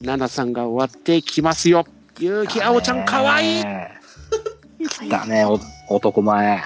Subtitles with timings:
[0.00, 1.86] ナナさんが終わってきますよ。
[2.18, 3.64] ゆうきあおちゃんかわいい。
[4.88, 6.62] 来たね、お男前。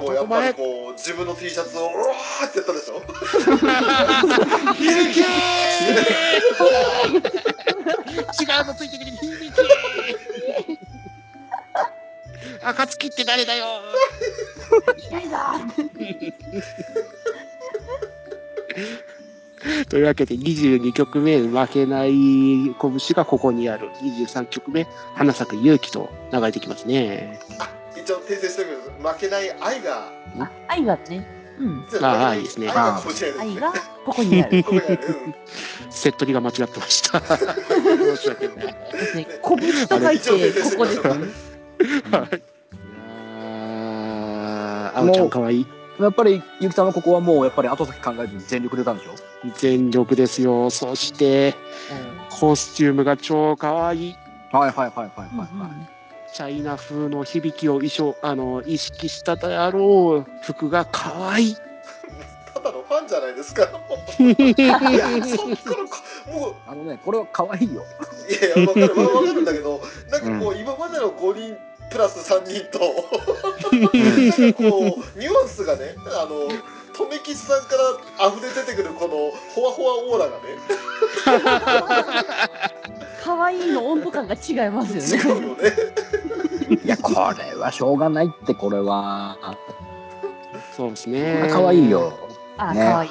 [0.00, 3.00] もうやっぱりこう、自分の T シャツを、うわーってやったでしょ。
[4.74, 5.24] 響き違
[8.60, 9.60] うのついてくる響き
[12.62, 13.66] 暁って誰だよ。
[15.10, 15.54] 嫌いだ
[19.90, 22.12] というわけで22曲目負けない
[22.80, 23.88] 拳がここにある。
[24.02, 27.40] 23曲目花咲く勇気と流れてきますね。
[27.96, 30.50] 一応訂正しておくけど、負けない愛が、あ？
[30.68, 31.26] 愛がね。
[31.58, 31.84] うん。
[32.02, 32.68] ああいいですね。
[32.68, 33.44] 愛がこちらですね。
[33.54, 33.72] 愛が
[34.06, 34.64] ここにある。
[35.90, 37.20] セットリが間違ってました。
[37.20, 38.66] 申し訳ない。
[38.92, 40.30] ですね拳と書いて
[40.62, 41.10] ここですね。
[42.10, 42.42] はい。
[44.94, 45.66] あおちゃんかわいい。
[46.00, 49.10] やっぱり、ゆきさんはここはもう、やっぱり後先考えずに全力で出たんでしょ？
[49.56, 50.70] 全力ですよ。
[50.70, 51.54] そして
[52.30, 54.10] コスチュームが超かわい。
[54.10, 54.16] い
[54.52, 55.70] はいはいはいはいはい、うんはい。
[56.32, 60.30] チャイナ風の響きを衣装あの意識したであろう。
[60.42, 61.50] 服がかわい。
[61.50, 61.56] い
[62.52, 63.62] ただのファンじゃないですか。
[63.62, 64.78] いや、
[65.26, 67.82] そっからか、もう、あのね、これは可愛いよ。
[68.28, 71.56] いやいや、わかる、わわかるんだけど、 なんかこう、今までの5人
[71.90, 72.78] プラス3人と、
[73.72, 76.48] なんかこう、ニュアンスがね、あの、
[77.08, 77.76] 留吉さんか
[78.18, 80.42] ら溢れ出てくるこの、ほわほわオーラがね、
[83.22, 85.72] 可愛いの温度感が違いますよねよね。
[86.84, 89.36] いや、これはしょうがないって、これは。
[90.76, 92.18] そうですね可愛いよ。
[92.56, 93.10] あね可愛い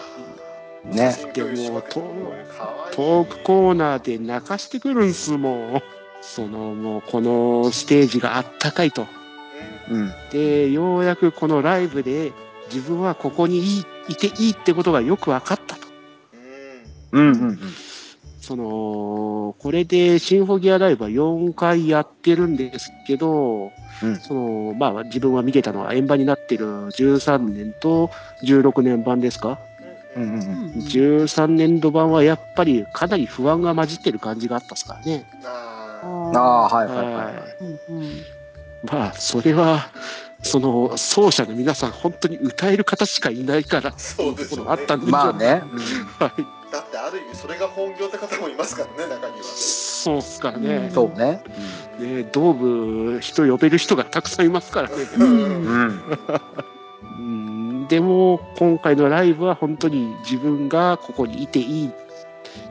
[0.96, 1.32] ね。
[1.34, 5.82] でもとかわいいトークコーナーで泣かしてくるんすもん
[6.22, 9.06] そのもうこのステージがあったかいと
[9.90, 10.12] うん。
[10.32, 12.32] でようやくこのライブで
[12.74, 15.82] 自分はここにいていいってことがよく分かったと
[17.12, 17.60] うんうんうんうん。
[18.42, 28.10] そのこれでシンフォギアライブは4回やってるんですけど、うんそのまあ自分は見てたのは円盤になってる13年と
[28.44, 29.60] 16年版ですか？
[30.16, 30.40] うんうんうん。
[30.78, 35.26] 13年度版はやっぱりかなり不安が混じってる感じがあったっすからね。
[35.46, 37.16] あああ、はいはいはい。
[37.16, 37.36] はい
[37.90, 38.12] うんうん
[38.90, 39.90] まあ、それは、
[40.42, 45.64] その、奏者の皆さん、本当に歌える方しかいないから、ーそうですよねところあったんでしょうまあね。
[46.20, 46.32] はい。
[46.72, 50.92] だってある意味それが本業って方もいますからね中にはそうっすからねうん。
[50.92, 51.44] そうね。
[52.00, 54.96] ねドーム、人呼べる人がたくさんいますからね。
[55.18, 56.02] ううん
[57.90, 61.92] でも、今回のライブは本当に自分がここにいていい、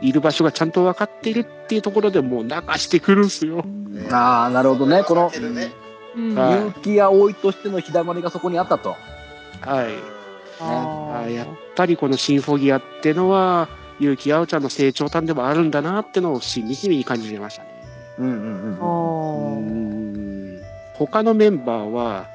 [0.01, 3.65] いる場所がちゃんと分かっているっていうところでもう流してくるんすよ。
[3.65, 5.03] ねああ、なるほどね。
[5.03, 5.33] この
[6.19, 8.97] 泣けるねうんはい勇気や葵としての日だまりがそこにあったと。
[9.61, 9.89] はい。
[10.61, 13.69] あーあやっぱりこのシンフォギアってのは、
[14.01, 17.69] 結城あおちゃんの成長端でもあるんだなってのをしみじみに感じてましたね。
[18.19, 18.73] うんうんうん。
[18.73, 20.63] うあーん
[20.95, 22.27] 他のメンバーは、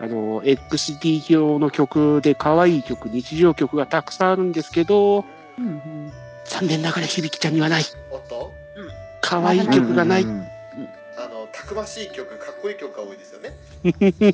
[0.00, 5.24] あの、XD 用の曲で可愛い曲、日常曲がたくさんあるんですけど、
[5.58, 6.12] うんうん
[6.44, 7.82] 残念ながら響ちゃんにはない。
[8.10, 8.52] おっと
[9.20, 10.22] 可愛い曲がない。
[10.22, 10.45] うんうんあのた
[11.66, 13.56] くましい曲かっこいい曲が多いですよね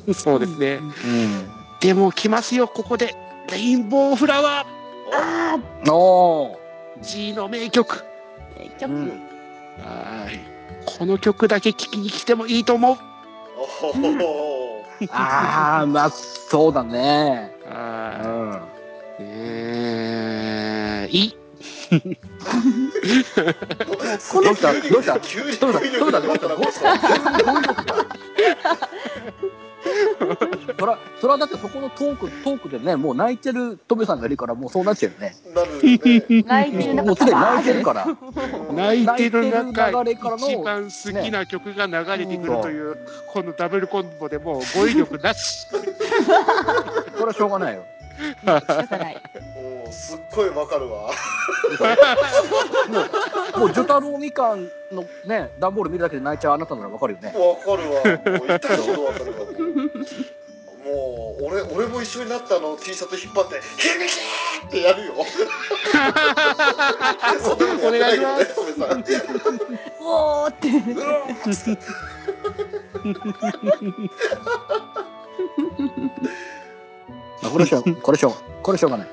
[0.13, 0.75] そうですね。
[0.75, 3.13] うんでも来ますよ、ここで。
[3.51, 4.65] レインボーフラワ
[5.11, 5.91] あうん。
[5.91, 7.01] おー。
[7.01, 8.05] ー G の名曲。
[8.57, 9.09] ー名曲うん
[9.79, 10.39] はい。
[10.85, 12.97] この曲だけ聴きに来てもいいと思う。
[13.83, 17.51] おおああ、まあ、そうだね。
[17.65, 18.61] うは
[19.19, 19.23] ん。
[19.23, 19.25] い。
[19.25, 21.37] えー、いい。
[23.03, 26.79] どうしたどうした急にどうした語彙力が出たなこの人
[30.79, 35.35] そら、そらだってそこのトーク、トークでね、もう泣いてるトメさんがいるから、もうそうなっちゃうよね。
[35.53, 38.07] なるよね泣いてるもうすでに泣いてるから。
[38.71, 42.97] 泣いてる中、一番好きな曲が流れてくるという、
[43.31, 45.67] このダブルコンボでもう語彙力なし。
[45.69, 47.83] それはしょうがないよ。
[48.41, 49.21] 仕方ない
[49.93, 51.11] すっごいわかるわ。
[53.57, 57.27] もう、ジョタロウみかんのね、段ボール見るだけで泣いちゃうあなたならわかるよね。
[57.27, 58.03] わかるわ。
[58.39, 59.31] もう痛いほどわかる。
[59.31, 59.37] わ
[60.83, 64.19] もう俺俺も一緒になったあの T シャツ引っ張って「響き!」
[64.67, 65.13] ってやるよ
[67.41, 69.01] そんなことやってないけどねさん
[70.01, 70.67] おーって。
[77.49, 79.07] これしょう、これしょう、これしょうがない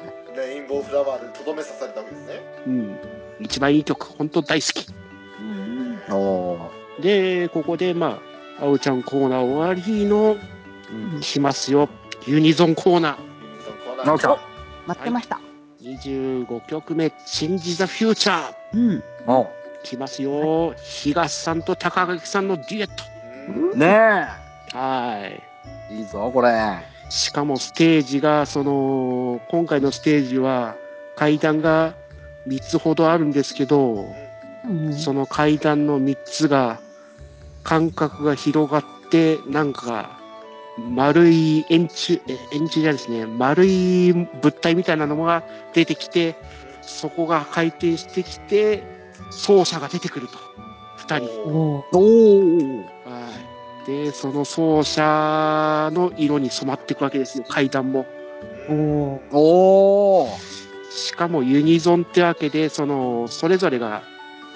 [0.70, 2.98] ボーフラワーでとどめ刺されたわけですねうん。
[3.40, 4.86] 一番いい曲、本当大好き。
[5.40, 7.02] うん。
[7.02, 8.20] で、ここで、ま
[8.60, 10.36] あ、あおちゃんコーナー終わりの、
[11.14, 11.22] うん。
[11.22, 11.88] しますよ。
[12.26, 13.16] ユニゾンコーナー。
[13.18, 14.38] ユニゾンコーナー直樹さん。
[14.86, 15.40] 待ってました
[15.82, 18.54] 25曲目、チンジ・ザ・フューチャー。
[18.74, 19.02] うん
[19.82, 20.74] 来ますよ。
[20.76, 22.92] 東さんと高垣さんのデュエット。
[23.72, 24.26] うんね
[24.72, 25.42] はい。
[25.90, 25.94] え。
[25.94, 26.89] いいぞ、これ。
[27.10, 30.76] しかもステージが、その、今回のステージは
[31.16, 31.94] 階段が
[32.46, 34.06] 3つほどあるんですけど、
[34.64, 36.80] うんその階段の3つが
[37.64, 40.20] 間隔が広がって、なんか
[40.78, 45.42] 丸い円柱、え円柱じゃないですね、丸い物体みたいなのが
[45.74, 46.36] 出てきて、
[46.82, 48.82] そこが回転してきて、
[49.30, 50.34] 奏者が出てくると。
[51.08, 51.26] 2人。
[51.50, 52.76] おーおー。
[52.76, 53.49] はい。
[53.86, 58.06] で、その奏者の色に染まっていくわけですよ、階段も。
[58.68, 60.50] おーおー。
[60.90, 64.02] しかもユニゾンってわけで、その、それぞれが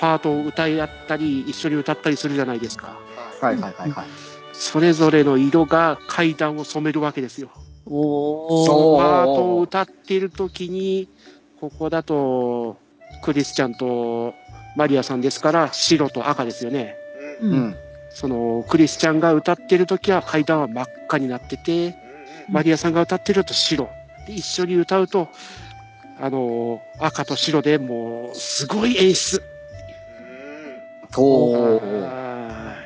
[0.00, 2.99] パートを歌い合ったり、一緒に歌ったりするじゃないですか。
[3.41, 4.06] はいはいはいはいはい。
[4.53, 7.50] それぞれの色が階段を染めるわけですよ。
[7.87, 11.09] おーそのパートを歌っている時に、
[11.61, 12.77] ここだと、
[13.23, 14.35] クリスチャンと
[14.77, 16.97] マリアさんですから、白と赤ですよね。
[17.41, 17.77] うん。
[18.15, 21.97] その、クリスチャンが歌ってる時は階段は真っ赤になってて、
[22.49, 23.91] マリアさんが歌ってると白。
[24.27, 25.29] で、一緒に歌うと、
[26.21, 29.43] あの、赤と白でもう、すごい演出。
[31.17, 32.01] おー。
[32.03, 32.77] は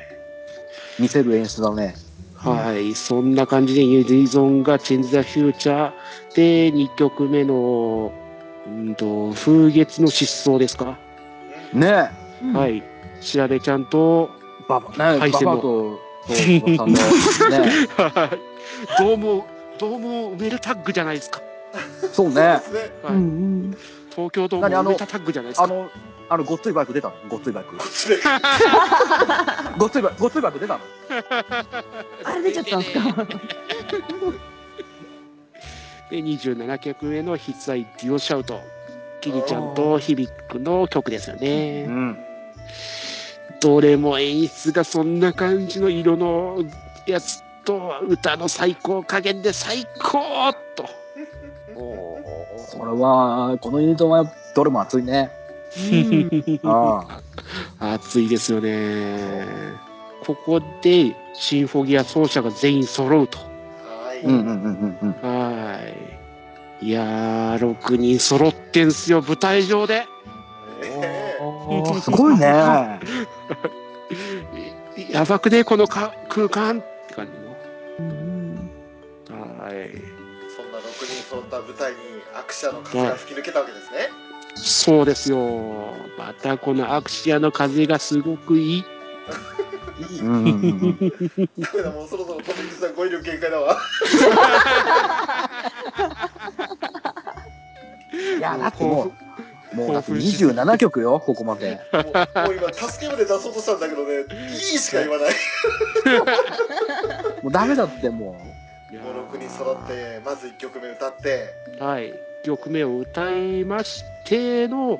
[0.97, 1.95] 見せる演出だね。
[2.43, 2.47] い。
[2.47, 2.95] はい。
[2.95, 8.11] そんな感じで、ユニゾンがチェンジ・ザ・フューチャーで、2曲目の、
[8.65, 10.97] うんと、風月の失踪ですか、
[11.71, 12.09] ね
[12.41, 12.83] うんはい。
[13.21, 14.38] 調べちゃんと、え。
[14.69, 17.01] ババ、ねバ配線のバアと、そう、おばさんの、ね
[17.97, 18.39] はい。
[18.99, 19.43] ドーム、
[19.79, 21.41] ドームウェルタッグじゃないですか。
[22.13, 22.33] そうね。
[22.35, 23.13] ですねはい。
[23.15, 23.21] うんう
[23.67, 23.77] ん
[24.09, 25.63] 東京ドーム何あのウェルタッグじゃないですか？
[25.63, 25.89] あの、
[26.29, 27.15] あの、ごっついバイク出たの？
[27.29, 27.77] ごっついバイク。
[27.77, 28.17] こっちで
[29.77, 30.83] ごっついバイク、ごっついバイク出たの？
[32.25, 33.25] あれ出ちゃったんですか？
[36.11, 38.59] で、27曲目の筆彩デュオシャウト。
[39.21, 41.85] キリちゃんとヒビックの曲ですよね。
[41.85, 42.17] ん。
[43.61, 46.63] どれも演出がそんな感じの色の
[47.05, 50.85] やつと歌の最高加減で最高と。
[51.75, 54.25] これは、このユニットは
[54.55, 55.31] どれも熱いね。
[55.91, 57.21] うんあ
[57.79, 59.17] 熱いですよね。
[60.25, 63.37] ここでシンフォギア奏者が全員揃うと。
[63.37, 64.13] は
[66.81, 66.89] いい。
[66.89, 70.05] いやー、6人揃ってんすよ、舞台上で。
[72.01, 72.99] すごいね。
[75.11, 76.79] やばくね、このか空間。
[76.79, 77.31] って感じ
[77.99, 78.55] うん。
[79.29, 79.63] の。
[79.63, 79.73] はい。
[79.73, 80.03] え
[80.55, 81.97] そんな6人揃った舞台に
[82.35, 84.09] アクの風が吹き抜けたわけですね。
[84.55, 85.93] そうですよ。
[86.17, 88.85] またこのアクシアの風がすごくいい。
[89.99, 92.95] いいだもうそろそろトミキさん。
[92.95, 93.77] 語彙力限界だわ
[98.37, 99.11] いや、だってもう、
[99.73, 101.79] もうだって27曲よ、ここまで。
[101.91, 102.13] もうもう
[102.55, 105.29] 今助け舟出そうとしたんだけどねいいしか言わない
[107.43, 108.35] もうダメだって、も
[108.91, 112.13] いやもう6人揃ってまず1曲目歌ってーはい。
[112.43, 114.99] 曲目を歌いましての、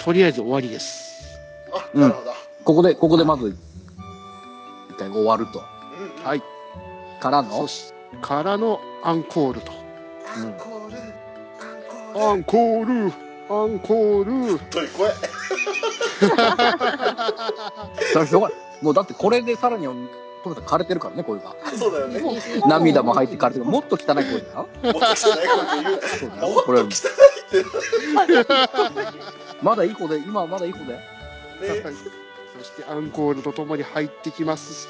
[0.00, 1.38] とりあえず終わりです。
[1.72, 2.34] あうんなるほど、う。
[2.64, 3.54] ここで、ここでまず、
[4.90, 5.62] 一回終わると。
[5.98, 6.42] うんうんはい。
[7.20, 7.50] からの？
[7.62, 7.92] そ、し
[8.22, 9.72] からのアンコールと。
[10.34, 15.08] アンコールアンコールアンコールアンコールという声
[18.82, 19.86] もうだってこれでさらに、
[20.42, 21.54] トメさん枯れてるからね、声が。
[21.78, 23.64] そうだよねもっ涙も入って枯れてる。
[23.64, 24.68] もっと汚い声だよ。
[24.82, 25.98] と汚い声言う
[26.66, 28.60] 汚いって
[29.62, 30.92] まだいい子で、今はまだいい子で。
[30.94, 31.00] ね
[32.58, 34.88] そしてアンコールとともに入ってきます。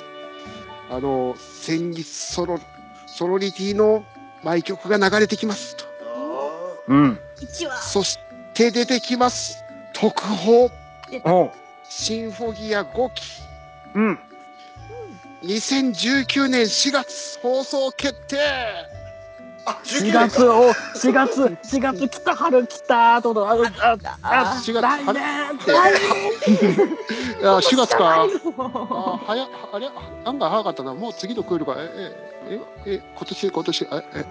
[0.91, 2.61] あの、先日ソロ、
[3.07, 4.05] ソロリティの
[4.43, 5.85] 舞曲が流れてきますと。
[6.05, 7.19] あうん。
[7.41, 8.19] 一話そし
[8.57, 9.63] て出てきます。
[9.93, 10.71] 特報。
[11.85, 13.43] シンフォギア5期。
[13.95, 14.19] うん。
[15.45, 18.41] 2019年4月放送決定ー
[19.69, 25.73] あ19 4年月を、4月、4月来た、春来た、とあ、あ、あ、4月来年って。
[27.47, 28.27] あ4月か。
[28.59, 29.91] あ早っあれ
[30.25, 30.95] 案外早かったな。
[30.95, 32.15] もう次のクールが、え、
[32.49, 34.25] え、え、え、今年、今年、え、え、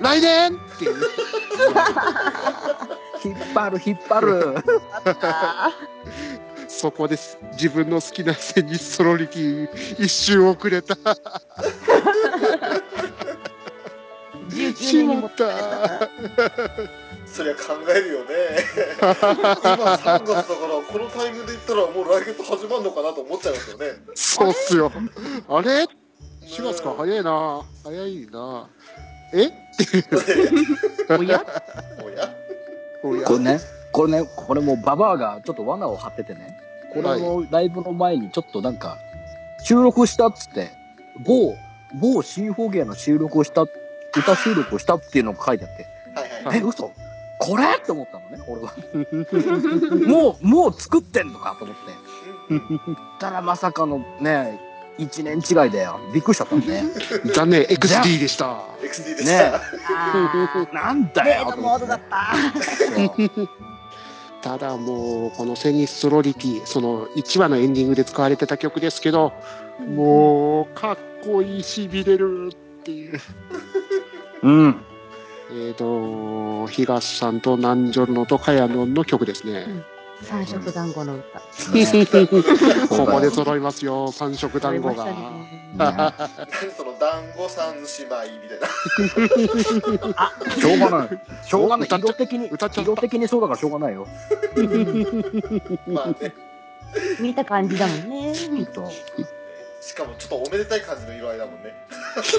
[0.00, 0.94] 来年っていう。
[3.24, 4.54] 引っ張る、引っ張る。
[5.22, 5.70] あ
[6.68, 7.38] そこです。
[7.52, 9.68] 自分の好きな戦日ソロリティ
[10.04, 10.94] 一瞬遅れた。
[14.48, 16.08] 19しもた。
[17.26, 18.26] そりゃ考えるよね
[19.00, 20.44] 今3月だから
[20.86, 24.92] このタイミングで言ったらもう来月始まるのかなと思っちゃいますよねそうっすよ。
[25.48, 27.62] あれ ?4 月か早いな。
[27.84, 28.68] 早いな。
[29.32, 29.50] え？
[31.08, 31.44] おやおや
[32.01, 32.01] おや？
[33.02, 36.58] これね、これね、これもうババアがちょっと罠を張っててね。
[36.92, 38.98] これのライブの前にちょっとなんか、
[39.64, 40.70] 収録したっつって、
[41.24, 41.54] 某、
[42.00, 46.92] 某シンフォギアの収録をした、歌収録をしたっていうのが書いてあって、はいはいえ、嘘？
[47.38, 47.64] これ？
[47.64, 48.72] って思ったのね、俺は。
[50.06, 51.92] もう、もう作ってんのかと思って。
[52.50, 54.60] うんたらまさかのね、
[54.98, 56.00] 一年違いだよ。
[56.12, 56.84] びっくりしちゃったのね。
[57.34, 58.62] 残念、XD でした。
[58.82, 59.60] XD でしねた。
[59.96, 62.34] あなんだよモードだった。
[64.42, 69.32] ただもう、このセニストロリティ、その1話のエンディングで使われてた曲ですけど、
[69.94, 73.20] もう、かっこいいし、びれるっていう。
[74.42, 74.76] うん。
[75.52, 79.66] えっ、と、東さんと南條のとかやの曲ですね。
[80.22, 81.40] 三色団子の歌。
[81.72, 81.86] ね
[82.88, 85.06] ここで揃いますよ、三色団子が。
[86.76, 87.86] その団子三姉妹
[88.42, 88.66] みたいな。
[90.56, 91.08] しょうがない。
[91.46, 91.88] しょうがない。
[91.88, 94.06] 色的に、歌っちゃった色的にそうだからしょうがないよ。
[95.86, 96.34] まあね。
[97.20, 98.34] 見た感じだもんね。
[98.34, 98.48] し
[99.94, 101.74] かもちょっとおめでたい感じの色合いだもんね。
[102.22, 102.38] そ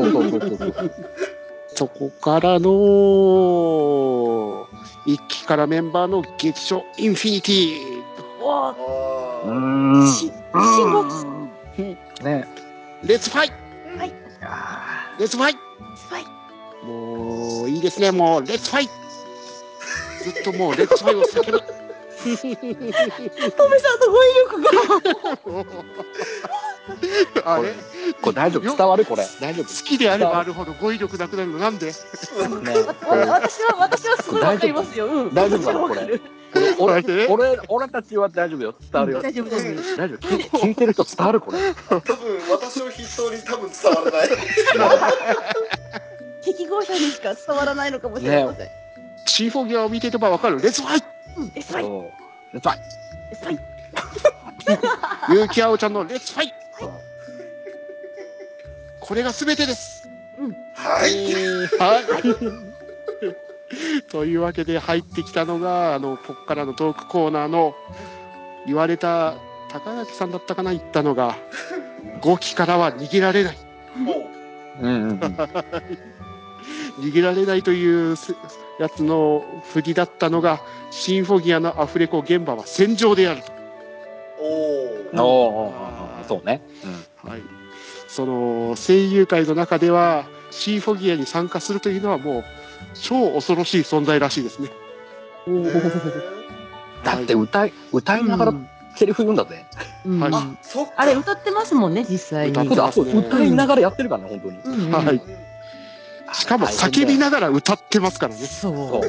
[0.00, 0.74] うそうそうそう。
[1.76, 4.63] そこからの、
[5.06, 8.02] 一期からメンバーの激唱インフィニティ。
[8.40, 9.52] おーあうあ。
[9.52, 10.08] ーん。
[10.12, 11.04] し信号
[11.76, 12.48] 機ね。
[13.02, 13.52] Let's fight
[14.42, 15.56] あ Let's fight。
[16.84, 18.88] もう、いいですね、もう、 Let's fight
[20.22, 21.60] ずっともう、 Let's fight を叫ぶ。
[23.52, 25.74] トメさんの語彙力が。
[27.44, 27.62] あれ？
[27.62, 27.74] これー
[28.20, 28.76] これ大丈夫？
[28.76, 29.04] 伝わる？
[29.06, 29.26] これ？
[29.40, 29.64] 大丈夫？
[29.64, 31.58] 好きであればあるほど語彙力なくなるの？
[31.58, 31.86] なんで？
[31.86, 31.92] ね。
[31.92, 31.96] わ
[33.26, 35.06] 私は私はすごいわかりますよ。
[35.06, 35.34] うん。
[35.34, 35.78] 大丈夫かな？
[35.88, 36.20] これ
[36.78, 37.26] 俺これ
[37.56, 38.74] 俺、俺たちは大丈夫よ。
[38.92, 39.22] 伝わるよ。
[39.22, 39.74] 大丈夫大丈夫。
[39.96, 40.18] 大丈夫。
[40.28, 41.40] 聞い聞いてる人伝わる？
[41.40, 41.58] これ。
[41.88, 42.06] 多分
[42.50, 44.28] 私を筆頭に多分伝わらない。
[46.44, 48.68] 適合者にしか伝わらないのかもしれません。
[49.26, 50.60] シンフォギアを見ていればわかる？
[50.60, 51.02] Let's fight
[51.38, 51.82] うんえスパイ。
[51.82, 52.10] そ
[52.52, 52.58] う。
[52.68, 52.78] はい。
[53.34, 53.58] スパイ。
[55.28, 56.52] 結城あおちゃんのレッツファイ
[59.04, 60.08] これが全てです。
[60.74, 61.34] はい。
[61.78, 62.02] はい。
[64.10, 67.74] というわけで入ってきたのが、あの、こっからのトークコーナーの
[68.66, 69.34] 言われた
[69.70, 71.36] 高垣さんだったかな言ったのが、
[72.22, 73.58] 5期からは逃げられない。
[73.94, 74.26] も
[74.80, 75.18] うんうんうん。
[75.20, 78.34] 逃げられないというす
[78.80, 79.44] やつの
[79.74, 83.52] 振りだったのが、シンフォギアのアフレコ現場は戦場であると。
[85.12, 85.66] う、おおお。
[85.66, 86.62] おそうね。
[87.22, 87.42] はい。
[88.08, 92.44] その声優界の中では、シンフォギアに参加するというのはもう、
[92.94, 94.70] 超恐ろしい存在らしいですね。
[97.02, 98.54] だって歌い、歌いながら
[98.94, 99.66] セリフ言うんだぜ。
[100.06, 100.88] うんはいあ、そ。
[100.96, 102.68] あれ歌ってますもんね、実際に。
[102.68, 104.58] 歌ね歌いながらやってるからね、本当に。
[104.58, 105.20] うんうんはい。
[106.32, 108.40] しかも叫びながら歌ってますからね。
[108.40, 109.00] そ。
[109.00, 109.02] う。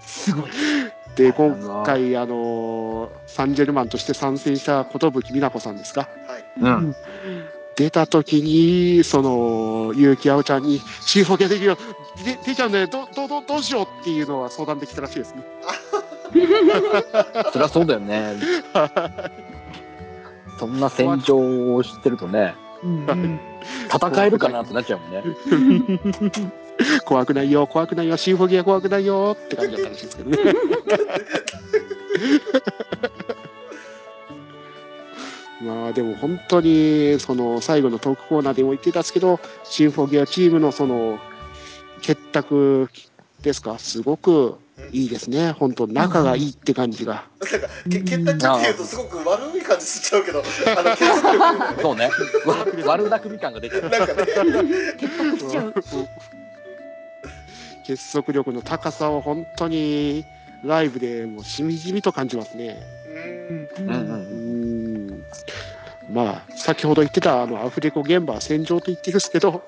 [0.00, 0.50] すごい。
[1.16, 6.08] で、今回、あのーサンジェルマンとして参戦した寿美奈子さんですか？
[6.26, 6.44] はい。
[6.60, 6.96] うん。
[7.76, 11.76] 出た時に、その、結城あおちゃんに、シンフォギアできるよ、
[12.24, 15.42] で出ちゃうんだよ、ど、ど、ど、どうしようっていうのは相談できたらしいですね。
[17.52, 18.34] そりゃそうだよね。
[20.58, 22.54] そんな戦場を知ってるとね、
[23.90, 25.22] 戦えるかなってなっちゃうもんね。
[27.04, 30.38] 怖くないよ、怖くないよ、シンフォギア怖くないよって感じだったらしいですけどね。
[35.62, 41.20] まあでも本当にその最後のトークコーナーでも言ってたんですけど、シンフォギアチームのその
[42.00, 42.90] 結託
[43.42, 44.56] ですか、すごく
[44.90, 45.52] いいですね。
[45.52, 47.24] 本当仲がいいって感じが。
[47.40, 50.42] なんか、け結託っていうとすごく悪い感じしちゃうけど。
[51.80, 52.10] そうね。
[52.44, 53.82] わ悪巧み感が出ちゃう。
[53.82, 54.24] なんかね。
[54.98, 55.74] 結託しちゃう。
[57.86, 60.24] 結束力の高さを本当に
[60.64, 62.82] ライブでもうしみじみと感じますね。
[63.78, 63.88] うん。
[63.88, 65.24] うん。
[66.10, 69.62] まあ、先ほど言ってたあのアフレコ現場は戦場と言ってるんですけど、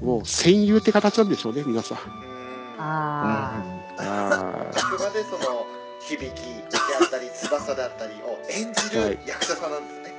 [0.00, 1.98] もう戦友って形なんでしょうね、皆さん。
[1.98, 2.30] うん。
[2.78, 3.62] あ
[3.98, 5.66] ああくまでその
[6.00, 10.14] 響きであったり翼であったりを演じる役者さんなんですね。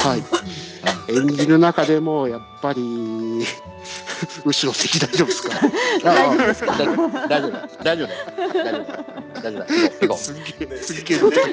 [0.00, 0.24] あ、はい。
[1.08, 3.44] 演じる中でも、やっぱり、
[4.44, 5.60] 後ろ席大丈夫ですか？
[6.02, 6.72] 大丈夫ですか？
[6.72, 7.08] 大丈夫。
[7.28, 7.82] 大丈夫。
[7.82, 8.08] 大丈夫。
[9.42, 9.60] 大丈
[10.14, 10.16] 夫。
[10.16, 10.76] すっげえ、ね。
[10.78, 11.46] すっげえ後ろ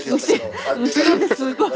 [1.19, 1.71] ですごい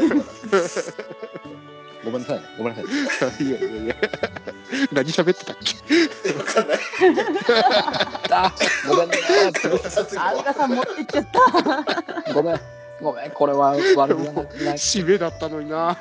[2.04, 2.38] ごめんなさい。
[2.38, 2.42] ね。
[2.56, 3.42] ごめんなさい。
[3.44, 3.94] いやいやいや。
[4.92, 5.74] 何喋ってたっけ？
[6.44, 6.68] かん。
[6.68, 6.78] ない。
[8.30, 8.52] あ、
[8.88, 9.10] ごめん。
[9.10, 9.16] ね。
[10.16, 10.28] あ。
[10.28, 10.70] アルカさん。
[10.70, 12.32] 持ってっちゃった。
[12.32, 12.60] ごめん。
[13.00, 13.30] ごめん。
[13.32, 14.22] これは悪く
[14.64, 14.76] ない。
[14.76, 15.96] 締めだったのにな。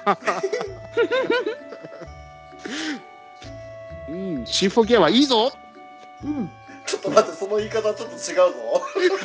[4.09, 5.51] うん、シンフォギアはいいぞ
[6.23, 6.49] うん。
[6.85, 8.53] ちょっと待って、その言い方ちょっと違うぞ。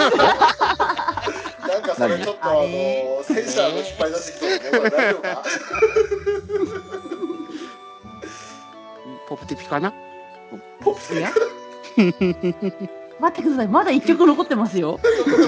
[1.68, 5.44] なんかそれちょっとあの戦車の引っ張り出してきそうだね大丈夫か？
[9.28, 9.92] ポプテピかな？
[10.80, 11.30] ポップいや
[13.20, 13.68] 待ってください。
[13.68, 14.98] まだ一曲残ってますよ。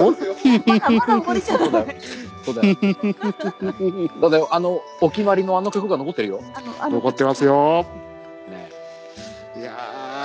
[0.67, 1.87] まだまだ終わりじゃそうだよ。
[2.45, 2.53] そ
[4.29, 4.49] うだよ。
[4.51, 6.43] あの、お決まりのあの曲が残ってるよ。
[6.55, 7.87] あの、あの残、ってますよ。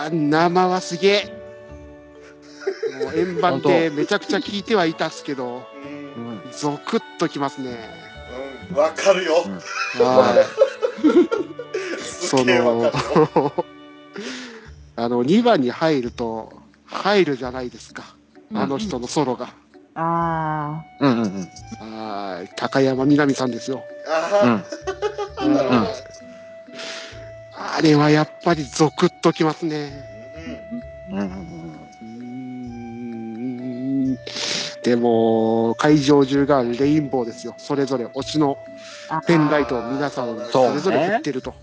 [0.09, 1.37] 生はすげえ。
[3.03, 6.41] もう円盤でめちゃくちゃ聞いてはいたっすけど、うんうん。
[6.51, 7.77] ゾクッときますね。
[8.71, 9.33] うんわかるよ
[9.99, 10.45] は
[11.99, 12.01] い。
[12.01, 12.91] すその、
[14.97, 16.51] あの、2番に入ると、
[16.85, 18.03] 入るじゃないですか。
[18.53, 19.49] あの人のソロが。
[19.95, 21.47] あうんうん
[21.81, 21.97] うん。
[21.97, 22.49] はい。
[22.55, 23.83] 高山みなみさんですよ。
[24.07, 24.63] あ
[25.39, 26.06] あなるほど
[27.75, 29.91] あれはやっぱりゾクッときますね。
[31.11, 31.57] うん
[34.83, 37.53] でも、会場中がレインボーですよ。
[37.57, 38.57] それぞれ推しの
[39.09, 39.19] あ。
[39.27, 41.53] ペンライトを皆さんそれぞれ振ってると。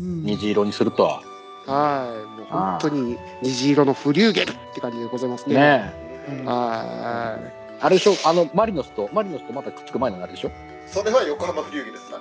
[0.00, 1.04] うん虹色にすると。
[1.04, 1.20] は
[1.64, 2.40] い。
[2.40, 5.54] もう本当に虹色のフリューゲルって感じでございますね。
[5.54, 5.92] ね
[6.40, 7.38] うんは
[7.80, 8.14] あれでしょ？
[8.24, 10.50] あの、マリノスと、マリノスとまたくっつく前のあれでしょ？
[10.88, 12.18] それは横浜フリューゲですな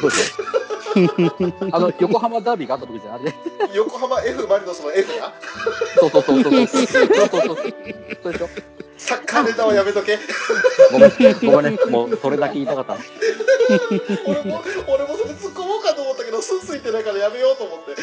[0.00, 0.66] そうでしょ
[1.72, 3.34] あの、横浜ダービーがあった時じゃん、あれで。
[3.74, 5.32] 横浜 F マリノスの F な
[5.98, 6.66] そうそうそうそう。
[6.66, 7.56] そうそうそう。
[8.22, 8.48] そうでしょ
[8.98, 10.18] サッカーネタはやめとけ
[10.90, 11.12] ごめん、
[11.44, 11.84] ごめんね。
[11.90, 12.96] もう、それだけ言いたかった。
[14.26, 17.94] 俺も俺もそれ突っ込もうかと思ったけどスンついてないからやめようと思って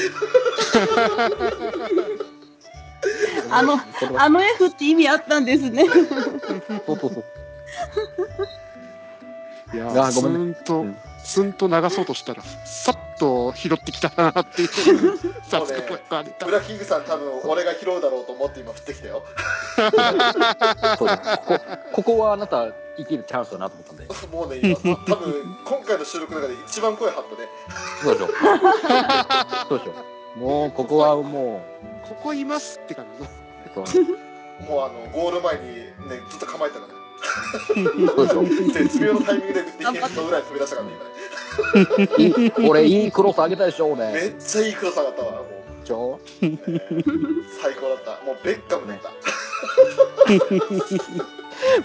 [3.50, 3.80] あの、
[4.18, 5.86] あの F って意味あったんですね。
[6.86, 7.24] そうそうそう。
[9.74, 9.78] い。
[9.78, 14.68] いやごめんンと、うんスンと流そうとしたら、さっと拾ってきたなっていう。
[15.48, 16.46] さすがこれあれた。
[16.46, 19.24] ブラキングさん多分俺が拾うだろうと思って今振ってきたよ
[20.98, 21.60] そうだここ、
[21.94, 24.08] ここはあなた生きるチャンスだなと思ったんで。
[24.36, 27.50] もうね今多分今回の収録の中で一番声張ったね
[28.04, 28.28] そうでしょ。
[29.70, 30.40] そうでしょ。
[30.40, 31.64] もう、ここはも
[32.08, 34.00] ここいますって感じ
[34.68, 35.76] もうあのゴール前に
[36.10, 37.03] ねずっと構えてたから。
[38.74, 41.10] 絶妙のタイミングでディフェンスの裏に飛び出したからね今ね。
[42.18, 44.12] いい俺、いいクロス上げたでしょ、俺。
[44.14, 45.46] めっちゃいいクロス上がったわもう、
[45.86, 46.20] ちょ？
[46.42, 46.60] えー
[47.62, 48.12] 最高だった。
[48.26, 49.10] もうベッカムだった。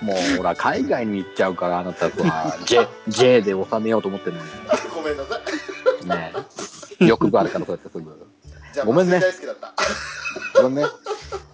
[0.05, 4.43] もう、ほら、海外に行っちゃうから、あなたは、J、J で収めようと思ってるの
[4.95, 5.43] ごめんなさい。
[6.05, 6.09] に。
[6.11, 6.33] ね
[7.01, 8.11] 欲があるから、そうやってすぐ。
[8.79, 9.75] じゃあごめんね大好きだった
[10.63, 10.91] ごめんね。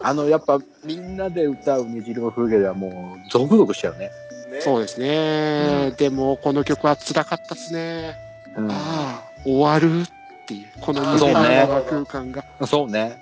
[0.00, 4.10] あの、やっぱ、 みんなで歌う虹色の風景ではもう、ゾクゾクしちゃうね。
[4.50, 5.92] ねそうですね。
[5.96, 8.14] でも、この曲は辛かったっすね。
[8.58, 8.70] うん。
[8.70, 10.06] ああ、終わるっ
[10.46, 12.44] ていう、このあーそうねの空間が。
[12.66, 13.18] そうね。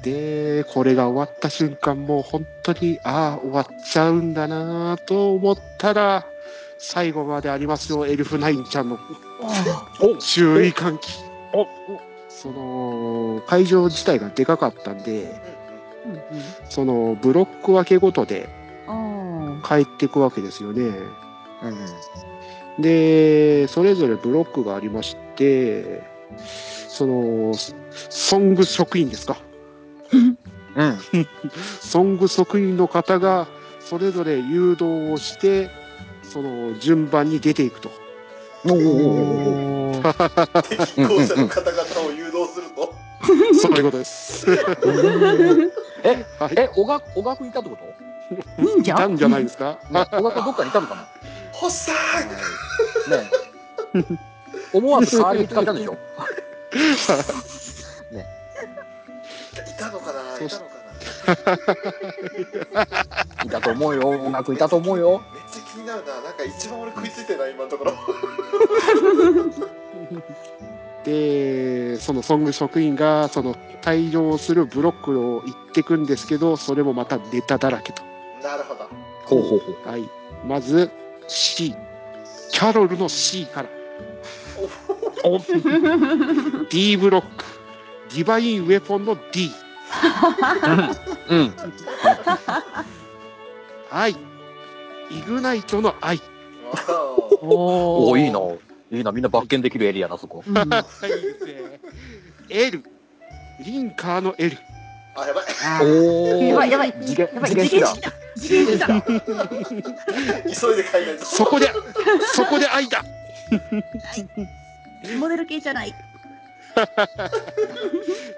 [0.00, 6.24] で、これが終わった瞬間、もう本当に、ああ、終わっちゃうんだなと思ったら、
[6.78, 8.98] 最後までありますよ、エルフナインちゃんの
[10.00, 11.32] お注意喚起。
[12.38, 15.40] おその、会場自体がでかかったんで、
[16.06, 16.20] うんうん
[16.68, 18.48] その、ブロック分けごとで
[18.86, 20.82] あ帰っていくわけですよね。
[21.62, 22.82] うん。
[22.82, 26.02] で、それぞれブロックがありまして、
[26.88, 27.52] その、
[28.08, 29.36] ソング職員ですか？
[30.12, 30.38] うん。
[31.80, 33.46] ソング職員の方が
[33.78, 35.70] それぞれ誘導をして、
[36.22, 37.90] その順番に出ていくと。
[38.68, 39.61] おおお
[40.68, 42.94] 敵校舎の方々を誘導すると
[43.60, 44.46] そういうことです。
[46.02, 46.54] え、はい。
[46.56, 47.84] え、小学、小学いたってこと？
[48.58, 48.92] 忍者？
[48.92, 49.78] いたんじゃないですか？
[49.90, 51.06] ね小学どっかにいたのかな？
[51.52, 51.94] 細い。
[51.94, 53.30] ね
[53.94, 54.04] え。
[54.72, 55.92] 思わず代わりに使ったんでしょ？
[55.94, 55.96] い
[59.78, 60.20] たのかな？
[60.44, 60.72] いたのか
[62.74, 63.44] な？
[63.44, 64.08] いたと思うよ。
[64.08, 65.22] 音楽いたと思うよ。
[65.34, 66.20] めっちゃ気になるな。
[66.22, 67.92] なんか一番俺食いついてない今のところ
[71.04, 78.02] で、そのソング職員がその退場するブロックを行ってくんですけど、それもまたネタだらけと。
[78.42, 78.88] なるほど
[79.24, 79.88] ほうほうほう。
[79.88, 80.08] はい。
[80.46, 80.90] まず
[81.28, 81.74] C。
[82.50, 83.68] キャロルの C から。
[85.24, 85.38] お
[86.70, 87.44] D ブロック。
[88.14, 89.50] ディバインウェポンの D。
[91.28, 91.54] うん。
[93.90, 94.12] 愛。
[94.12, 94.16] イ
[95.26, 96.20] グナイトの愛。
[96.72, 98.38] あーおおおいいな。
[98.92, 99.10] いいな。
[99.12, 100.42] みんな罰ゲできるエリアだ、そこ。
[100.46, 100.82] うんはいで
[101.38, 101.54] すね。
[102.48, 102.82] L。
[103.64, 104.56] リンカーの L。
[105.14, 107.94] あやばいあーおやばいやばい次元、次元式だ。
[108.34, 109.12] 次元式だ急
[110.72, 111.70] いで帰らないとそこで、
[112.32, 113.04] そこで愛だ
[115.20, 115.94] モデル系じゃない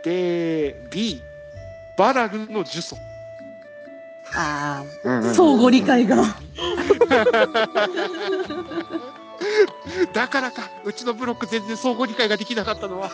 [0.02, 1.22] で、B。
[1.96, 2.96] バラルの呪詛。
[4.34, 6.24] ああ、相互理解が。
[10.12, 13.10] だからか、うちのブロック全然相互理解ができなかったのは、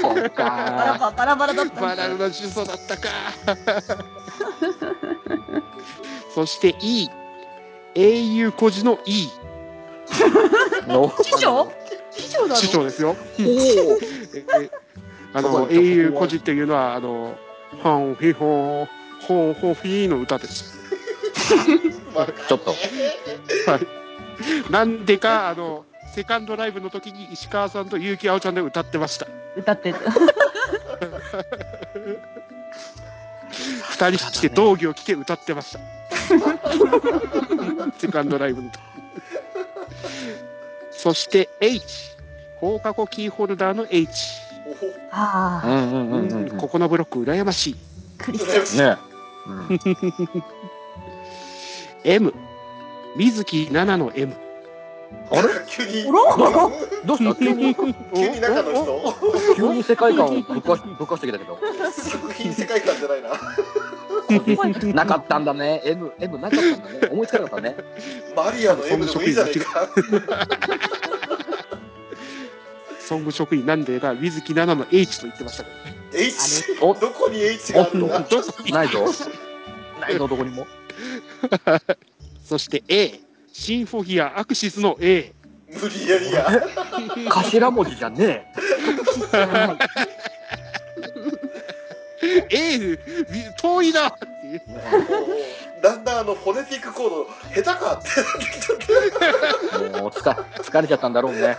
[0.00, 0.98] そうバラか。
[0.98, 1.80] ババラバラだった。
[1.80, 3.08] バラルの主訴だったか。
[6.34, 7.08] そして E。
[7.94, 9.28] 英雄孤児の E。
[10.86, 11.72] の師匠
[12.10, 13.16] 師匠なの師匠ですよ。
[13.40, 13.46] おお。
[13.46, 14.70] ええ
[15.32, 17.36] あの、英雄孤児っていうのは、あの、
[17.82, 18.88] ホンフィホン、
[19.26, 20.78] ホンホンフィーの歌です。
[22.48, 22.70] ちょっと。
[22.70, 24.05] はい。
[24.70, 29.26] なんでか、あの、セカンドライブの時に石川さんと結城あおちゃんで歌ってました。
[29.56, 29.98] 歌ってた。
[33.90, 35.80] 二人して道着を着て歌ってました。
[37.98, 38.80] セカンドライブの時。
[40.90, 42.16] そして H。
[42.60, 44.40] 放課後キーホルダーの H。
[45.12, 46.58] ああ、うんうんうんうんうん。
[46.58, 47.76] ここのブロック羨ましい。
[48.18, 48.96] クリスね。
[49.46, 49.80] うん。
[52.04, 52.32] M。
[53.16, 54.34] 水木奈々の M。
[55.30, 55.48] あれ？
[55.68, 57.34] 急にどうした？
[57.34, 57.94] 急に、急に？
[58.40, 59.14] 中の人？
[59.56, 61.58] 急に世界観をぶっかしぶっかしてきたけど。
[61.92, 63.30] 作品世界観じゃないな
[64.92, 65.80] なかったんだね。
[65.84, 67.08] M、M なかったんだね。
[67.12, 67.76] 思いつかなかったね。
[68.34, 69.88] マリアの M でもいいじゃねえか
[73.00, 75.96] ソング職員なんでが水木奈々の H と言ってましたけどね。
[76.12, 78.08] H おどこに H があるの？
[78.08, 78.72] かどこに？
[78.72, 79.04] ないぞ。
[80.00, 80.66] ないぞ、どこにも。
[82.46, 83.20] そして A。
[83.52, 85.32] シンフォギアアクシスの A。
[85.68, 86.46] 無理やりや
[87.28, 88.52] 頭文字じゃね
[92.50, 92.98] A、
[93.60, 94.62] 遠いなっていう。
[95.82, 99.98] だんだんあのフォネティックコード下手かって。
[100.00, 101.56] もう疲疲れちゃったんだろうね。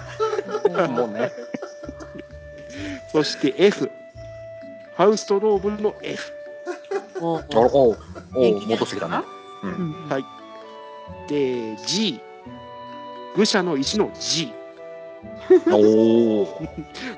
[0.89, 1.31] もうね。
[3.11, 3.91] そして F。
[4.95, 6.31] ハウストローブルの F。
[7.19, 7.97] おおお
[8.35, 9.21] お戻してきたね。
[9.63, 9.67] う。
[9.67, 10.36] うんんはい
[11.27, 12.19] で、G。
[13.35, 14.53] 愚者の石の G。
[15.71, 16.61] おお。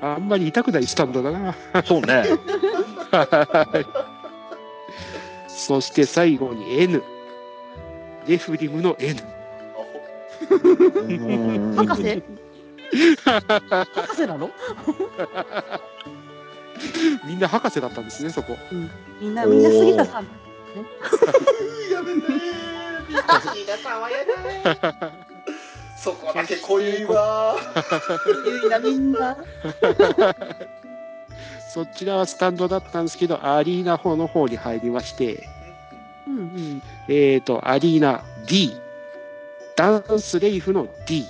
[0.00, 1.54] あんまり痛くないスタンドだな。
[1.84, 2.24] そうね。
[5.48, 7.02] そして最後に N。
[8.26, 9.20] レフリムの N。
[10.50, 12.22] うん博士？
[13.24, 14.50] 博士なの？
[17.26, 18.56] みんな博士だったんですね、そこ。
[19.20, 20.24] みんな、みんな杉田さん。
[21.92, 25.12] やめてーミカシが爽やかい
[25.96, 27.56] そこだけ濃ゆいわ
[28.62, 29.36] いいな、みんな。
[31.72, 35.46] そちらはスタンドだったんですけど、アリーナ方の方に入りまして、
[36.26, 36.82] うんうん。
[37.08, 38.74] えーと、アリーナ D。
[39.76, 41.26] ダンスレイフの D。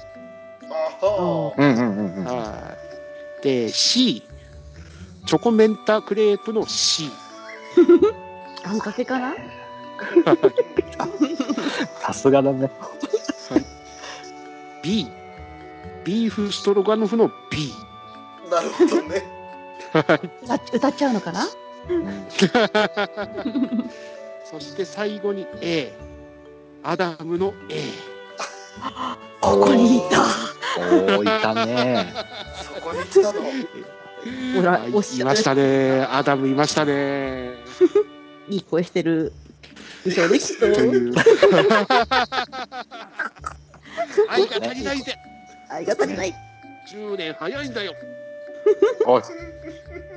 [1.01, 2.25] あはうんうんうんうん。
[2.25, 2.77] は
[3.41, 4.23] いで、C。
[5.27, 7.11] チョコメンタクレープの C。
[8.65, 9.35] あんかけかな？
[12.01, 12.71] さすがだね。
[14.83, 15.07] B。
[16.05, 17.73] ビーフストロガノフの B。
[18.51, 19.23] なるほどね
[20.43, 21.47] 歌っ歌っちゃうのかな？
[24.51, 25.93] そして最後に A。
[26.83, 27.83] アダムの A。
[29.41, 30.25] ここにいた。
[31.15, 32.13] おお、いたね。
[32.75, 33.41] そこに来たの？
[34.57, 36.07] ほらおっしゃるいましたね。
[36.11, 37.55] アダムいましたね。
[38.49, 39.33] いい声してる。
[40.05, 40.25] でしょ。
[44.29, 45.17] 愛が足りないぜ。
[45.69, 46.35] 愛が足りない。
[46.89, 47.95] 10年早いんだよ。
[49.07, 49.23] おい。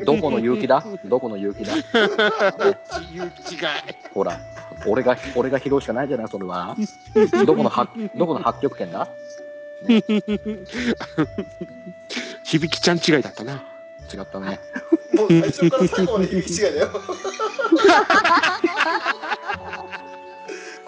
[0.05, 0.83] どこの勇気だ？
[1.05, 1.75] どこの勇気だ？
[1.75, 1.85] 自
[3.13, 3.29] 由違い。
[4.13, 4.39] ほら、
[4.87, 6.75] 俺が、俺が拾うしかないじゃない、それは。
[7.45, 9.07] どこのは、どこの八極拳だ？
[12.43, 13.63] 響ちゃん違いだったな。
[14.13, 14.59] 違ったね。
[15.13, 16.89] もう最初から最後まで響き違いだよ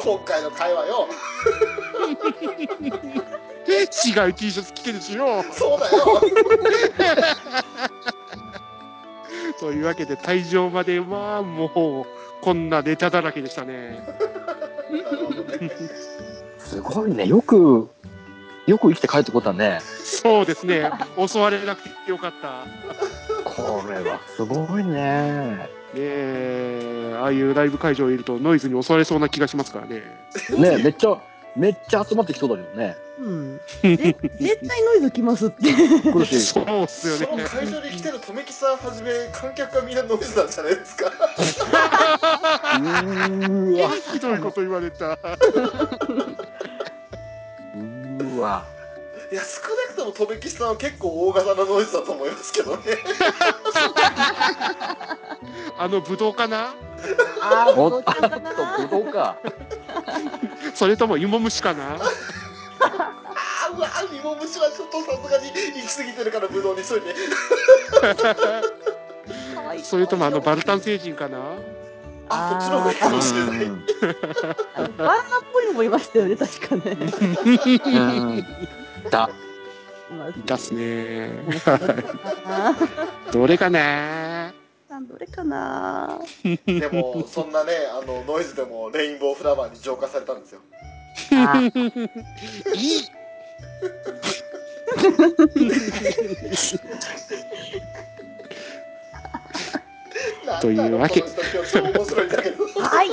[0.06, 1.08] 今回の会話よ
[3.68, 5.44] 違う T シャツ着てるしよ。
[5.52, 6.22] そうだよ
[9.60, 14.08] というわけで退場まではもうこんなネタだらけでしたね。
[16.60, 17.26] すごいね。
[17.26, 17.90] よく、
[18.68, 19.80] よく生きて帰ってこたね。
[19.82, 20.92] そうですね。
[21.18, 22.68] 襲われなくてよかった。
[23.44, 25.85] これはすごいね。
[25.96, 30.02] ねえ、ああいうライブ会場にいるとノイズに襲われそうな気がしますからね。
[30.58, 31.18] ねめっちゃ、
[31.56, 32.98] めっちゃ集まってきそうだけどね。
[33.18, 33.62] うん。
[33.82, 34.18] ぜ絶
[34.68, 35.74] 対ノイズ来ますって。
[35.74, 37.26] 来るし、そうっすよね。
[37.26, 45.14] その会場に来てる留木さんはじめ観客がみんなノイズなんじゃないですかうーわ、ひどいこと言われた。
[45.14, 48.75] うーわ。
[49.32, 52.84] いや少なくとも留木さんは結構大型なノイズだと思いますけどね。
[55.78, 56.76] あのブドウかな？
[57.42, 58.04] あー、おっ。
[58.04, 58.14] と、
[58.88, 59.38] ぶどうか。
[60.74, 61.96] それとも芋虫かな？
[61.96, 65.54] あーうわ芋虫はちょっとさすがに行
[65.88, 67.14] き過ぎてるからブドウにしといて。
[69.56, 71.40] かわいいそれともあのバルタン星人かな？
[72.28, 73.68] あこっちの方がいいかもしれない
[74.98, 76.96] バナナっぽいのもいましたよね、確かね。
[79.06, 79.12] うん。
[79.12, 79.30] だ。
[80.12, 81.30] まあいたっすね。
[82.46, 82.76] あ
[83.32, 84.50] どれかな？
[84.50, 86.20] ーどれかな？
[86.66, 90.62] でもそんなねあのノイズでもレインボーフラワーに浄化されたんですよ
[91.32, 91.72] あいい
[100.62, 101.28] というわけは
[103.04, 103.10] い。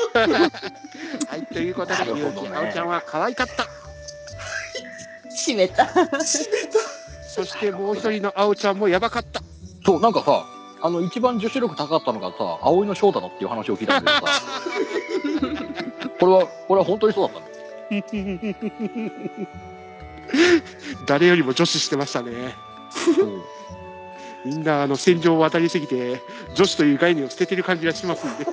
[1.27, 3.67] はい、ということで、ゆうきあおちゃんは可愛かった。
[5.37, 5.89] 閉めた。
[7.29, 9.43] そしてもう一人のあおちゃんもやばかった。
[9.85, 10.47] そう、なんかさ、
[10.83, 14.33] あの、一番女子力高かったのがさ、葵の翔太だっていう話を聞いたんだけどさ、
[16.21, 17.53] これは、これは本当にそうだったね。
[21.07, 22.55] 誰よりも女子してましたね。
[22.91, 23.43] そう
[24.45, 26.21] みんなあの戦場を渡りすぎて、
[26.55, 28.45] 女子という概念を捨ててる感じがしますんで。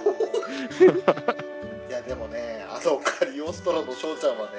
[1.90, 4.52] いやでもねあのカリオストラの翔ちゃんはね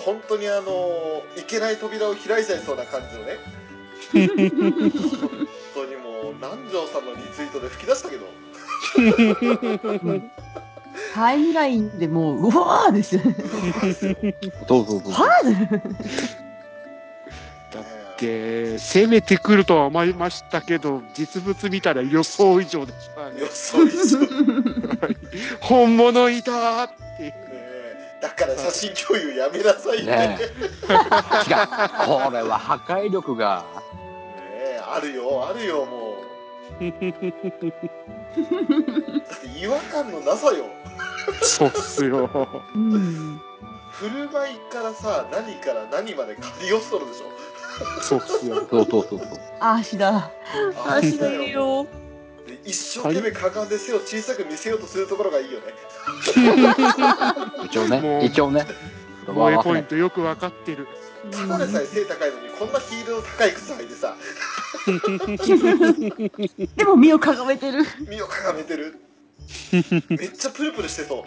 [0.00, 3.38] 本当にあのいけない扉を開いちゃいそうな感じのね
[4.12, 4.28] 本
[5.74, 8.26] 当にもう南條さんのリツイートで吹き出したけど
[11.14, 13.34] タイムラインでもう、うわーですよね。
[14.68, 15.12] そうそうそう。
[15.12, 15.78] はー
[17.72, 23.40] だって、攻めてくるとは思いましたけど、実物見たら予想以上でしたね。
[23.40, 24.28] 予想以上ね
[25.60, 26.94] 本物いたって。
[27.20, 27.43] え
[28.24, 30.44] だから写真共有やめなさいねねえ。
[30.44, 30.50] 違う。
[32.24, 33.82] これは破壊力が、ね
[34.76, 37.06] えあるよあるよもう だって
[39.60, 40.64] 違和感のなさよ
[41.42, 42.30] そうっすよ。
[42.74, 43.40] うん。
[43.90, 47.26] 振る舞いからさ何から何までカリオストロでしょ
[48.00, 48.66] そうっすよ。
[48.70, 49.28] そうそうそうそう。
[49.60, 50.30] 足だ。
[50.86, 51.86] あ足だよ。
[52.46, 55.66] で一生懸命かがんで背を小さく見せようとするところがいいよね
[57.64, 58.66] 一応ね、一応ね。
[59.26, 60.86] 萌えポイントよくわかってる。
[61.30, 64.14] ただでさえ背高いのにこんなヒールの高い靴履いてさ
[66.76, 67.82] でも身をかがめてる。
[68.06, 69.00] 身をかがめてる
[70.10, 71.24] めっちゃプルプルしてそ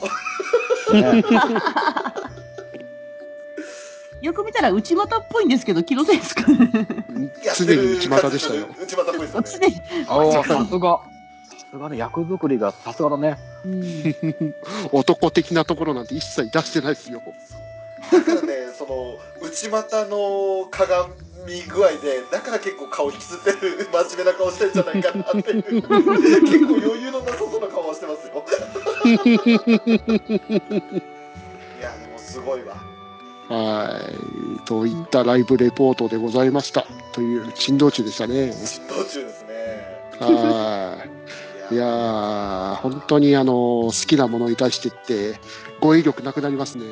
[0.92, 1.24] うね
[4.22, 6.70] よく見たら内股っぽいんですけど、気のせいですかね。
[7.56, 8.68] 常に内股でしたよ。
[8.82, 10.36] 内股っぽいですよね常に。
[10.36, 11.02] ああ、さすが。
[11.50, 13.38] さすがね、役作りがさすがだね。
[13.66, 14.54] うん。
[14.92, 17.22] 男的なところなんて一切出してないですよ。
[18.12, 21.14] だからねその内股の鏡
[21.68, 25.96] 具合でだから結構顔引きつってる真面目な顔してるんじゃないかなっていう結構
[26.76, 28.46] 余裕のなさそうな顔はしてますよ
[31.80, 32.76] いやでもすごいわ
[33.50, 34.00] は
[34.60, 34.66] い。
[34.66, 36.86] といったライブレポートでございました。
[37.14, 38.52] という珍道中でしたね。
[38.52, 39.50] 執刀中ですね
[40.20, 40.98] は
[41.72, 41.74] い。
[41.74, 45.40] いやー、本当にあの、好きなものに対してって、
[45.80, 46.86] 語彙力なくなりますね。
[46.86, 46.90] い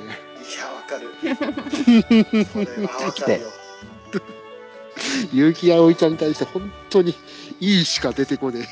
[0.58, 1.10] やわかる
[2.46, 3.48] それはわかるよ
[5.50, 7.16] 結城葵ちゃんに対して本当に
[7.60, 8.68] いいしか出てこね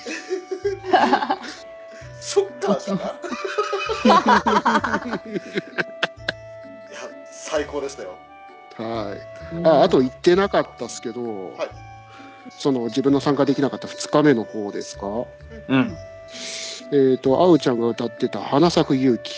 [2.22, 3.20] ショッカーか
[7.54, 8.16] 最高でしたよ
[8.80, 8.84] え。
[8.84, 9.64] はい。
[9.64, 11.70] ああと言ってなかったっすけど、はい
[12.50, 15.08] その自分の参加できなかった2日目の方ですか？
[15.08, 15.96] うん。
[16.92, 19.32] えっ、と、あうちゃんが歌ってた花咲く勇気。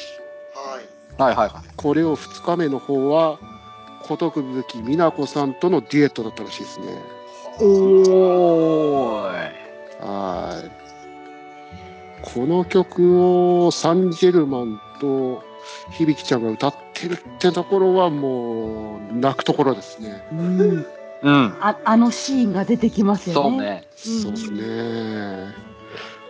[0.56, 1.64] はいはいはいはい。
[1.76, 3.38] これを2日目の方は、
[4.04, 6.88] ことくぶきみなこさんとのデュエットだったらしいですね。
[7.60, 9.54] おーい。
[10.02, 10.72] はい。
[12.34, 15.44] この曲をサンジェルマンと
[15.92, 20.26] 響ちゃんが歌ってるってところはもう泣くところですね。
[20.32, 20.86] うん。
[21.22, 21.58] うん。
[21.60, 23.88] あ、あのシーンが出てきますよね。
[23.96, 24.12] そう。
[24.12, 24.20] ね。
[24.20, 25.54] うんそうですね。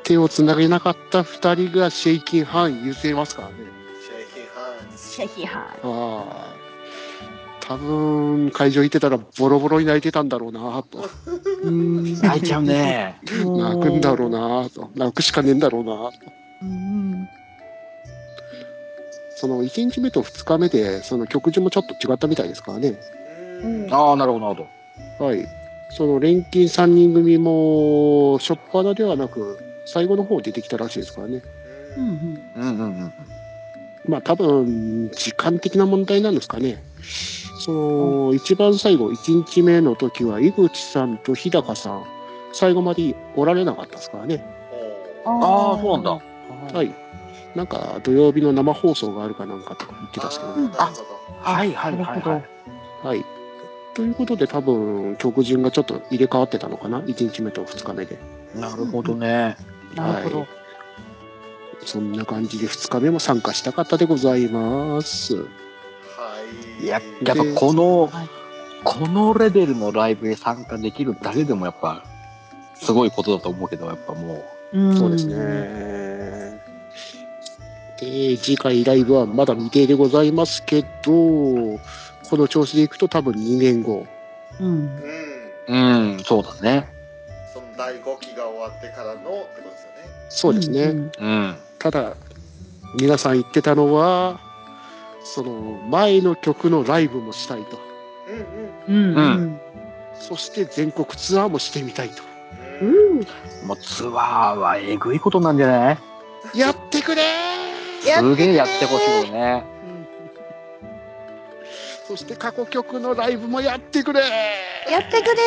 [0.03, 3.55] 手をつなげなかった二人がシェイキンハン言ってますからね。
[4.01, 6.65] シェイキンハンズシェキハはい。
[7.67, 10.99] 多分、会場行ってたらボロボロに泣いてたんだろうなと。
[10.99, 11.67] ン。
[11.67, 12.13] うん。
[12.21, 13.19] 泣いちゃうね。
[13.23, 14.91] 泣くんだろうなと。
[14.95, 16.13] 泣くしかねえんだろうなと。
[19.45, 19.49] うん。
[19.49, 22.95] その1日目と2日目で、その曲順もちょっと違ったみたいですからね。
[23.63, 24.69] うんああ、なるほど、なるほ
[25.19, 25.25] ど。
[25.25, 25.45] はい。
[25.91, 31.41] その錬金3人組も、初っ端ではなく、最後の方出てきたらしいですからね。
[31.97, 32.51] うんうん。
[32.55, 33.13] うんうんうん。
[34.07, 36.83] まあ多分、時間的な問題なんですかね。
[37.65, 42.03] その、一番最後、1日目の時は、井口さんと日高さん、
[42.53, 44.43] 最後までおられなかったですからね。
[45.25, 46.11] ああ、そうなんだ。
[46.11, 46.19] は
[46.73, 47.04] はい。
[47.55, 50.69] なんか土曜日の生放送があるかなんかとか言ってたんですけどね。
[50.77, 52.41] あーなるほどはいはいはいなるほはい
[53.03, 53.09] ど。
[53.09, 53.25] はい。
[53.93, 58.19] ということで多分曲順がちょっと入れ替わってたのかな ?1 日目と2日目で。
[58.55, 59.55] なるほどね。
[59.95, 60.39] なるほど。
[60.39, 60.47] はい
[61.83, 65.35] そんな感じで2日目も参加したかったでございます。
[65.35, 65.43] は
[66.79, 68.29] いいや、やっぱこのはい、
[68.83, 72.03] このレベルのライブに参加できるだけでもやっぱ、
[72.75, 75.27] すごいことだと思うけど、やっぱもうんそうです。
[75.27, 75.35] ね。
[77.99, 81.77] で、次回ライブはまだ未定でございますけど、こ
[82.31, 84.05] の調子でいくと多分2年後。
[84.59, 84.67] うん。
[84.67, 84.85] うん
[85.67, 86.87] う、うん、そうだね。
[87.53, 90.87] その第5期が終わってからのってことですよねそうですね。
[90.87, 91.55] んうん。
[91.79, 92.15] ただ、
[92.99, 94.39] 皆さん言ってたのは、
[95.23, 95.51] その
[95.89, 97.79] 前の曲のライブもしたいと。
[98.87, 99.17] うんうんうん。
[99.17, 99.59] うん。
[100.19, 102.23] そして全国ツアーもしてみたいと。
[102.81, 103.23] ううんん。
[103.65, 105.97] もうツアーはえぐいことなんじゃない？
[106.57, 107.23] やってくれ
[108.05, 109.75] すげえやってほしいよね。
[112.07, 115.41] そして過去曲のライブもやってくれやってくれ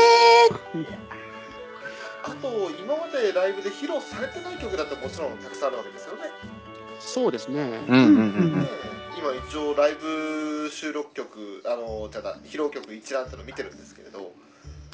[2.24, 6.22] あと今までライブで披露されてない曲だってもちろんたくさんあるわけですよね
[6.98, 7.80] そうですね。
[7.88, 8.66] うんうんうんね
[9.16, 14.32] 今一応ライブ収録曲あのじゃあ披露曲一覧ってのを見てるんですけれど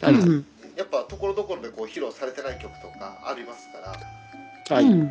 [0.03, 0.15] はい。
[0.77, 4.85] やっぱところどころでこう披露されてない曲とかありますから、はい。
[4.85, 5.11] うん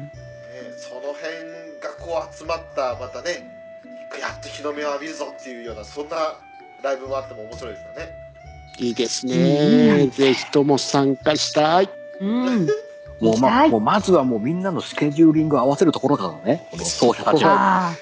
[0.53, 3.43] ねその辺がこう集まったまたね
[4.19, 6.37] やっと日の目を浴びるぞっていうようなそんな
[6.83, 8.23] ライブもあっても面白いですよね
[8.79, 10.07] いいですね。
[10.07, 11.89] ぜひとも参加したい。
[12.19, 12.67] うん。
[13.19, 17.93] もうま、はいもうまずはもうみんなのスケジューリングを合わせるところからね、この奏者たちは。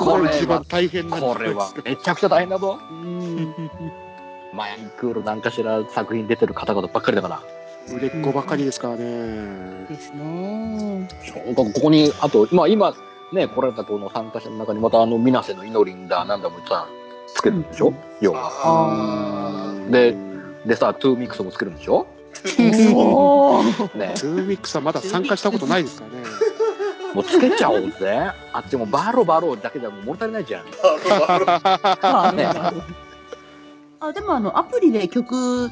[0.00, 2.78] これ一番大変なこれはめちゃくちゃ大変だぞ。
[2.90, 3.54] うん。
[4.54, 7.42] マインクールなんかしら作品出てる方々ばっかりだから。
[7.92, 9.86] 売れっ子ばかりですからね。
[9.88, 11.08] ですね。
[11.24, 12.94] そうここに、あと、今、今、
[13.32, 16.88] ね、来られたこの参加者の中にまたあの、水瀬のイノリンだ、なんだもさ、
[17.34, 19.74] つけるんでしょ、うん要は。
[19.90, 20.16] で、
[20.64, 22.06] でさ、トゥーミックスもつけるんでしょ？
[22.94, 23.62] おお。
[23.96, 24.12] ね。
[24.14, 26.26] ツーミックスはまだ参加したことないですからね。
[27.14, 28.30] もうつけちゃおうぜ。
[28.52, 30.64] あっちもバロバロだけじゃもう物足りないじゃん。
[34.00, 35.70] あ、でもあの、アプリで曲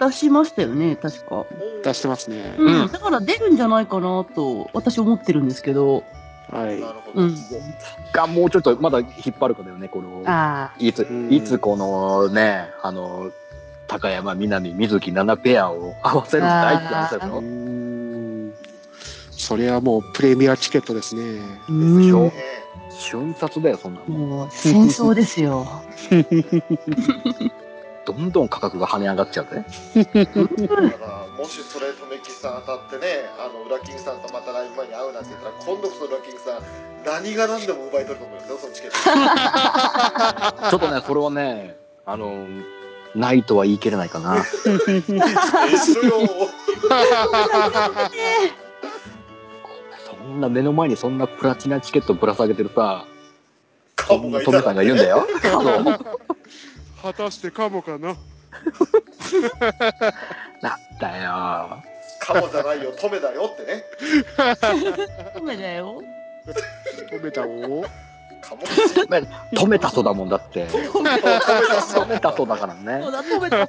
[0.00, 1.34] 出しましたよね、確か。
[1.36, 1.46] の
[1.84, 2.54] 出してますね。
[2.58, 2.82] うん。
[2.84, 6.04] うんだから出るんじゃないかなと、私思ってるんですけど。
[6.50, 6.88] はいな。
[6.88, 7.36] るほど、うん。
[8.12, 10.22] が、もうちょっとまだ引っ張るかだよね、この。
[10.26, 13.30] あいつうん、いつこのね、あの、
[13.86, 17.40] 高山みなみ、水木奈々ペアを合わせるんだいって話だよ。
[17.40, 18.52] ん。
[19.30, 21.22] それはもうプレミアチケットですね。
[21.42, 21.66] あ。
[21.68, 21.98] うん。
[21.98, 22.24] でしょ？
[22.24, 22.32] ね
[23.00, 24.06] 瞬殺だよ、そんなの。
[24.06, 25.66] もう、戦争ですよ。
[28.12, 29.64] どんどん価格が跳ね上がっちゃうぜ。
[29.94, 36.62] だからもしそれとめきさん当たってねあの裏キングさんとまたライブ前に会うなんて言ったら今度こそ裏キングさん
[37.04, 38.98] 何が何でも奪い取ると思いますよそのチケット
[40.70, 42.46] ちょっとね、それはね、あの、
[43.14, 44.44] ないとは言い切れないかな。
[50.04, 53.04] そんな目の前にそんなプラチナチケットぶら下げてるさ、
[53.96, 55.26] カモがいたトメさんがいるんだよ。
[57.02, 58.16] 果たしてかもかな？
[60.60, 61.82] なんだよ。
[62.20, 63.82] カモじゃないよトメだよってね
[64.36, 64.54] ダ
[65.40, 66.02] メだよ。
[67.10, 67.84] 止めたを。
[68.42, 70.66] カモ止めたそうだもんだって。
[70.66, 73.00] 止めた止めたそうだからそうね。
[73.10, 73.66] だ、止めた。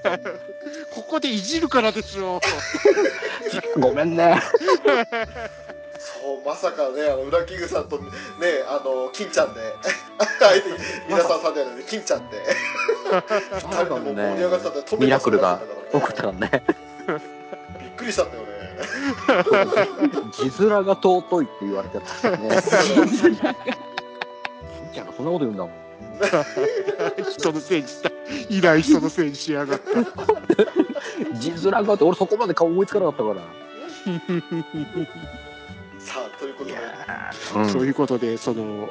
[0.94, 2.42] ここでいじるからですよ。
[3.80, 4.42] ごめんね。
[6.46, 8.06] まさかねあの裏キングさんとね
[8.68, 9.60] あの金ちゃんで
[10.40, 10.70] 相手
[11.08, 12.38] 皆さんさんで金ちゃんで
[13.54, 16.64] 二人でもう盛り上がってたんで止めたミラクルが起こったからね。
[17.80, 18.52] びっくりしたんだよね
[20.32, 22.50] 字面が尊いって言われてたね。
[22.50, 23.36] 金
[24.94, 25.72] ちゃんがそんなこと言うんだもん。
[27.32, 28.10] 人のせいにした。
[28.50, 29.92] いない人のせいにしやがった。
[31.40, 33.42] 字面がって俺そこまで顔思いつかなかったから。
[37.72, 38.90] そういうことで、その、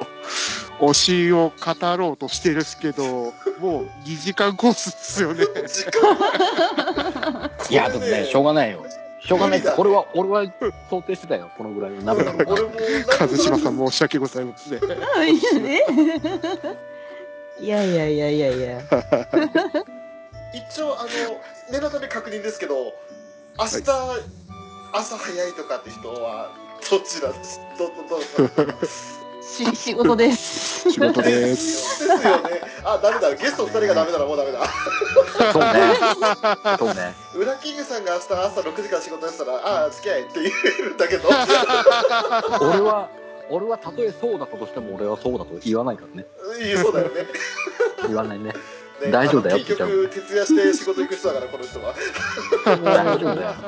[0.79, 5.45] 推しを語ろうとしてるんですけど、もう2時間コースですよね。
[5.45, 8.83] 時 間いや、でもね、しょうがないよ。
[9.23, 10.45] しょうがない無理だこれは、俺は
[10.89, 11.51] 想定してたよ。
[11.57, 12.71] このぐらいの鍋だろう俺も
[13.19, 14.79] 和島さん申し訳ございません。
[14.79, 15.83] いやね。
[17.59, 18.81] いやいやいやいやいや。
[20.53, 21.09] 一応あの
[21.71, 22.93] 念のため確認ですけど
[23.57, 23.83] 明日、
[24.93, 26.51] 朝早いとかって人は
[26.89, 27.59] どちらです？
[27.77, 28.19] どどど
[28.65, 28.87] ど
[29.41, 30.89] し仕事です。
[30.91, 31.97] 仕事でです。
[31.97, 32.23] すよね
[32.83, 34.65] あダメだゲスト2人がダメならもうダメだ
[35.51, 36.77] そうね。
[36.79, 37.13] そうね。
[37.35, 41.27] 裏キングさんが明日朝6時から仕事やってたらああ付き合いって言えるんだけど
[42.61, 43.09] 俺は、
[43.49, 46.27] 俺はたとえそうだったとしても俺はそうだと言わないからね。
[46.63, 47.25] いいそうだよね
[48.07, 48.53] 言わないね。
[48.53, 51.93] ね大丈夫だよ結局徹夜して仕事行く人だからこの人は
[52.65, 53.53] 大丈夫だよ。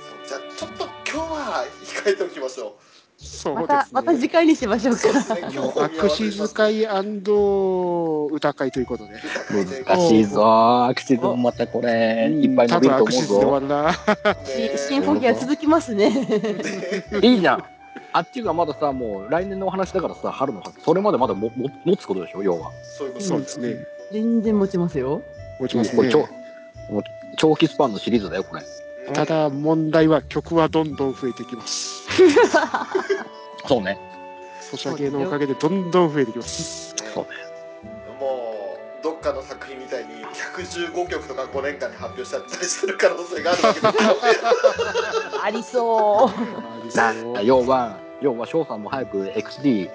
[0.00, 0.85] そうじゃあちょっと
[1.16, 2.76] 今日は控えておきましょ
[3.16, 3.62] そうですね。
[3.62, 5.18] また、また次回にしましょううそうか。
[5.18, 6.84] ですね今日あの、本見合わせ握手します使い
[8.36, 9.12] 歌会ということで。
[9.86, 10.84] 難しいぞ。
[10.84, 13.90] アクシズもまたこれ、いっぱい伸びると思うぞ。
[14.76, 16.12] シンフォギア続きますね。
[17.22, 17.64] いいじゃん。
[18.12, 20.74] あっちがまださ、もう来年のお話だからさ、春の話。
[20.84, 22.70] それまでまだもも持つことでしょ、要は。
[22.98, 23.86] そういうことそうですね。
[24.12, 25.22] 全然持ちますよ。
[25.60, 25.96] 持ちますね。
[25.96, 26.18] これ長
[26.92, 27.02] もう
[27.38, 28.62] 長期スパンのシリーズだよ、これ。
[29.08, 32.06] うんただ問題は曲はどんどん増えてきます。
[33.66, 33.98] そうね。
[34.60, 36.94] ソシャゲのおかげでどんどん増えてきます。
[37.14, 37.30] そうね。
[38.18, 40.24] もうどっかの作品みたいに
[40.56, 44.16] 115曲とか5年間に発表しちゃったりする可能性があるわけですよ
[45.42, 46.30] ありそ
[46.92, 46.96] う。
[46.96, 49.90] な要は、要は翔さんも早く XD、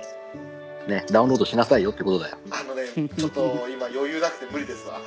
[0.88, 2.38] ね、ダウンロードしなさいよってことだよ。
[2.51, 4.99] あのねちょっと今余裕なくて無理ですわ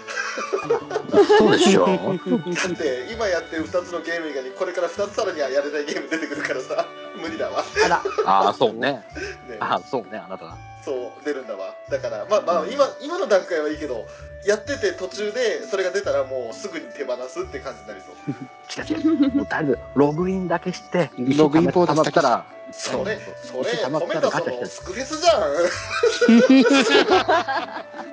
[1.38, 1.86] そうでしょ？
[1.86, 6.86] だって今やってる2つのゲーム以外にこれから2つさらにはやれないゲーム出てくるからさ
[7.20, 8.78] 無理だわあら、ああ、そうね。
[8.80, 9.04] ね
[9.60, 10.56] ああ、そうね、あなた。
[10.84, 14.04] そう出るんだわだからまあまあ今今の段階はいいけど
[14.44, 19.30] やってて途中でそれが出たらもうすぐに手放すって感じになりそう 違う違う。
[19.34, 22.44] もうだいぶ、ログインだけして、ログインボーナスたまったら、
[22.76, 25.42] それそれた止めたそらガチャしてのスクフェスじゃん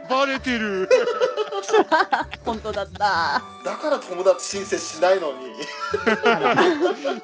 [0.10, 0.88] バレてる。
[2.46, 3.42] 本当だった。
[3.66, 5.54] だから友達申請しないのに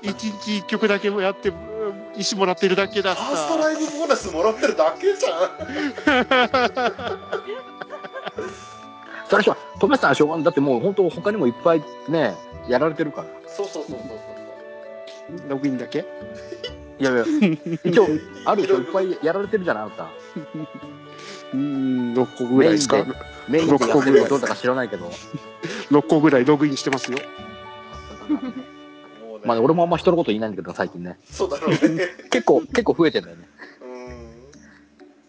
[0.09, 1.57] 一日一曲だけもやって、うん
[2.17, 3.63] 石もらってるだけだっファーストた。
[3.65, 5.49] ライブボーナスもらってるだけじゃん
[9.29, 10.43] それじゃ、トメさんはしょうがない。
[10.45, 12.35] だってもう本当他にもいっぱいね、
[12.67, 13.27] やられてるから。
[13.47, 16.05] そうそうそうそうそうログインだけ？
[16.99, 17.25] いやいや、
[17.83, 18.07] 一応、
[18.45, 20.09] あるでしょ、いっぱいやられてるじゃない、あなた。
[21.53, 23.05] うん、6個ぐらいですか？
[23.47, 25.11] メインでやってるかどうだか知らないけど。
[25.91, 27.17] 6個ぐらいログインしてますよ。
[29.45, 31.17] まあ、俺もあんま人のこと言いないんだけど、最近ね。
[31.31, 33.47] そうだろうね結構、結構増えてるんだよね。
[33.81, 34.07] うん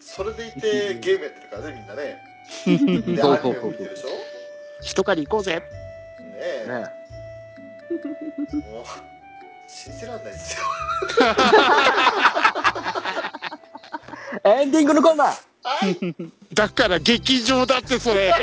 [0.01, 2.19] それでいてゲームやってるからね
[2.65, 4.07] みんなね でそうそうそうも見てるでしょ？
[4.09, 4.13] ね
[4.81, 5.61] 一狩り行こうぜ。
[6.41, 6.73] えね
[8.71, 8.83] もう
[9.71, 10.63] 信じらんないですよ。
[14.43, 15.27] エンディングのコーナー。
[15.61, 16.15] はい。
[16.53, 18.33] だから劇場だってそれ。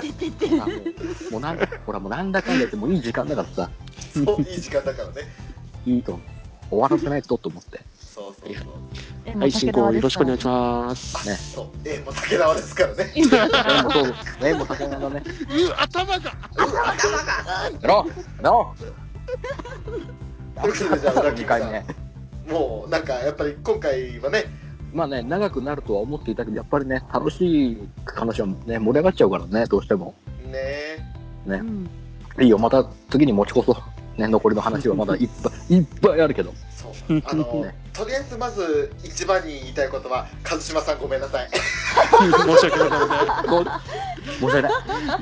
[0.00, 3.70] てててあもうもうなんだ、ほらもうなんだかんだ言ってもういい時間だからさ、
[4.12, 5.22] そういい時間だからね。
[5.86, 6.18] いいと。
[6.68, 7.80] 終わらせないとと思って。
[7.98, 8.66] そうそうそう。
[9.24, 11.28] えはい、進行よろしくお願いしします。
[11.28, 11.34] ね。
[11.36, 11.66] そう。
[11.84, 13.12] えもう竹縄ですからね。
[13.14, 13.30] えもう
[13.92, 15.22] そう、えもう魚だね。
[15.24, 16.20] う頭が。
[17.80, 18.42] やろう。
[18.42, 18.74] やろ
[20.60, 21.78] ということでじゃあう裏切 !2 りさ回目。
[21.80, 21.84] ん
[22.52, 24.44] もうなんかやっぱり今回はね
[24.92, 30.14] まあね、長くなるとは思っていたけど、やっぱりね、楽しい話はね、盛り上がっちゃうからね、どうしても。
[30.50, 30.56] ね
[31.44, 31.62] ねう。
[31.62, 31.90] ん
[32.42, 34.20] いいよ、また次に持ち越そう。
[34.20, 36.52] ね、残りの話はまだいっぱい、いっぱいあるけど。
[37.24, 43.64] あのねとりあえずまず一番に言いたいことは一島さんごめんなさい申し訳ございまどう
[44.26, 44.72] 申し訳ない。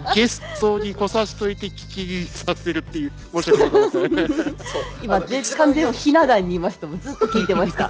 [0.04, 0.14] せん。
[0.14, 3.12] ゲストに来さしといて聞きさせるっていう。
[3.34, 4.36] 申し訳ございません。
[4.36, 4.56] そう
[5.02, 7.00] 今、完全ひな壇にいましたもん。
[7.00, 7.88] ずっと聞いてました。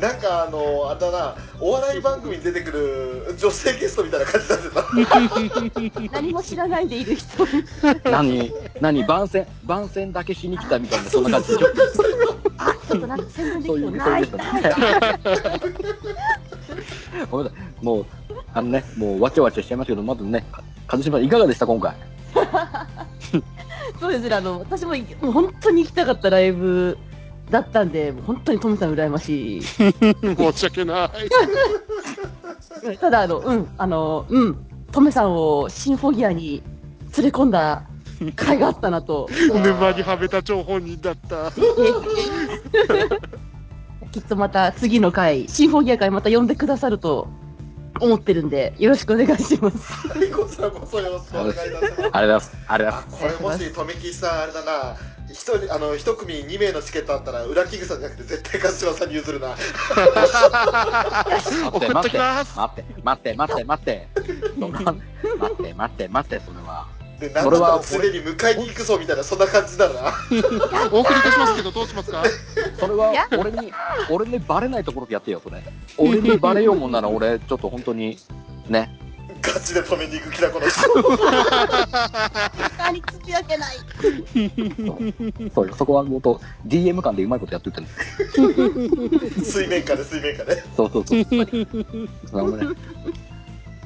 [0.00, 4.60] なんかあのあんだなお笑い番組に出てくる女性ゲストみたいな感じだっ
[5.90, 7.46] て 何も知らないでいる人。
[8.04, 11.66] 何、何、番宣、番宣だけしに来たみたいな、そんな感じでしょ。
[12.58, 14.26] あ、ちょっとなんか宣伝でそういう、きてない。
[14.26, 15.56] そういう人ね。
[17.30, 17.84] ごめんなさい。
[17.84, 18.06] もう、
[18.52, 20.62] あのね、もうわちゃわちゃしちゃいましたけど、まずね、か
[20.98, 21.94] 一島いかがでした、今回？
[24.00, 26.98] そうですね、あの、私もいもう本当に行きたかったライブ
[27.50, 29.62] だったんで、本当にトムさん羨ましい。
[29.62, 29.86] 申
[30.52, 31.10] し訳ない。
[32.98, 34.56] ただ、あの、うん、あの、うん、
[34.92, 36.62] トメさんをシンフォギアに
[37.16, 37.84] 連れ込んだ
[38.18, 39.28] 甲斐があったなと。
[39.52, 41.52] 沼にはめた張本人だった。
[44.10, 47.28] きっとまた次の回、シンフォギア会また呼んでくださると
[48.00, 50.08] 思ってるんで、よろしくお願いします。
[50.08, 52.56] はいこちらこそよろしくお願いいたしますありがとうございます。
[52.68, 59.54] ありがとうございあこれもし富木さんあれだな一人あの一組2名のチケットあったら裏キングさんじゃなくて絶対柏さんに譲るな。
[61.72, 62.56] 送っときます。
[62.56, 64.08] 待って、待って、待って、待って。
[64.58, 64.72] 待
[65.52, 66.86] って、待って、待って、それは。
[67.20, 70.12] でなんだったらすでに迎えに行くぞみたいなそんな感じだな
[70.92, 72.22] お送りいたしますけど、どうしますか？
[72.78, 73.72] それは、俺に、
[74.10, 75.62] 俺にバレないところでやってよ、それ。
[75.96, 78.18] 俺にバレようもんなら、俺、ちょっと本当に、
[78.68, 78.98] ね。
[79.42, 80.80] ガガチで止めに行く気だこの人
[82.78, 83.76] 他につき分けない。
[85.54, 87.90] そう よ、そこはもっと DM 間でうまいことやってってんの。
[89.44, 91.18] 水面下で水面下でそうそうそう。
[91.20, 92.76] なるほどね。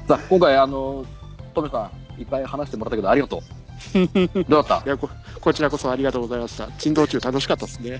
[0.07, 1.05] さあ、今回、あの、
[1.53, 3.41] トメさん、いっぱい話してもらったけど、ありがとう。
[4.47, 5.09] どうだっいやこ
[5.41, 6.67] こちらこそありがとうございました。
[6.77, 7.99] 珍道中楽しかったですね。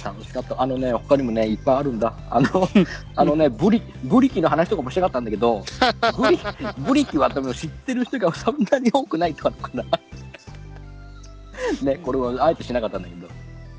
[0.00, 0.60] た楽しかった。
[0.60, 2.12] あのね、他にもね、いっぱいあるんだ。
[2.30, 2.68] あの、
[3.16, 5.64] あのね、ブリ、ブリキの話とかもしたかったんだけど、
[6.16, 6.38] ブリ、
[6.78, 9.84] ブリキは多分知ってる人がそんなに多くないとかかな。
[11.82, 13.28] ね、これはあえてしなかったんだけど。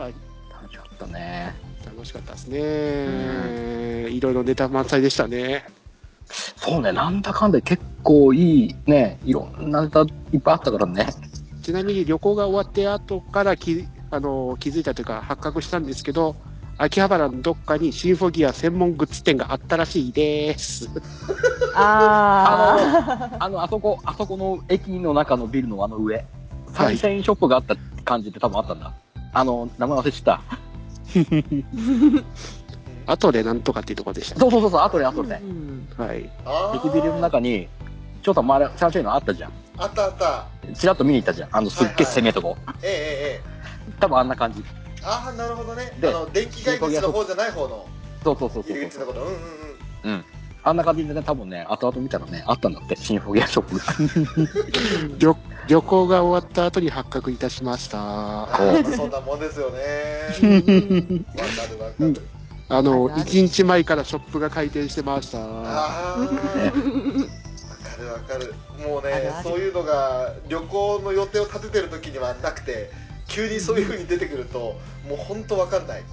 [0.02, 0.14] はい。
[0.62, 1.56] 楽しかったね。
[1.86, 4.10] 楽しかったですね。
[4.10, 5.66] いろいろネタ満載でしたね。
[6.58, 10.02] そうね、なんだかんだ結構いいね、いろんなネタ
[10.32, 11.08] いっぱいあったからね。
[11.62, 16.36] ちなみに旅行が終わって後から気あの気づいたというか発覚したんですけど、
[16.78, 20.88] 秋葉原のどっかにシンフォギア専門グッズ店があったらしいです。
[21.74, 26.28] ああの、あそこ、あそこの駅の中のビルのあの上、
[26.74, 28.94] サンシャインショップがあった感じって多分あったんだ。
[29.34, 30.42] あの、名前忘れちゃった。
[33.12, 34.40] 後でなんとかっていうところでした。
[34.40, 35.12] そうそうそうそう、後であ。
[35.12, 35.42] 後で。
[35.42, 36.30] うんはい。
[36.76, 37.68] 駅ビルの中に、
[38.22, 39.52] ちょっと回る、サンシャインのあったじゃん。
[39.78, 40.46] あったあった
[40.76, 41.50] ちらっと見に行ったじゃん。
[41.52, 42.56] あの、すっげえ攻めえとこ。
[42.84, 43.54] ええええええ
[44.04, 44.62] 多分あんな感じ。
[45.02, 45.92] ああなるほどね。
[46.02, 47.88] であの電気街口の方じゃない方の。
[48.22, 49.22] そうそうそうそう入り口のこと。
[49.22, 49.40] うんうんうん
[50.04, 50.26] うん。
[50.66, 54.46] あんな感じでね、多分ね、後々見たらね、あったんだって、シンフォギアショッ
[55.16, 55.18] プ。
[55.20, 55.36] 旅
[55.68, 58.48] 旅行が終わった後に発覚いたしました。
[58.96, 59.80] そんなもんですよね。
[61.36, 62.22] わかるわかる。
[62.70, 65.40] あの、あるある1日前からショップが開店してました。
[65.40, 66.34] ああわか
[68.00, 68.54] るわかる。
[68.88, 72.92] もうねそういうのが旅行の予定を立ててる時にはなくて
[73.28, 76.04] 急にそういう風に出てくるともう本当わかんない。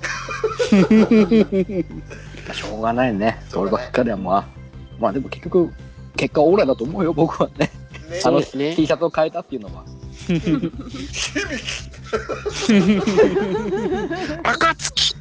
[2.52, 3.42] しょうがないね。
[3.48, 4.46] そうればっかりはまあ、
[4.98, 5.72] まあでも結局、
[6.16, 7.70] 結果オーライだと思うよ、僕はね。
[8.10, 8.20] ね。
[8.20, 8.74] そうですね。
[8.74, 9.84] T シャツを変えたっていうのは。
[14.42, 15.14] 暁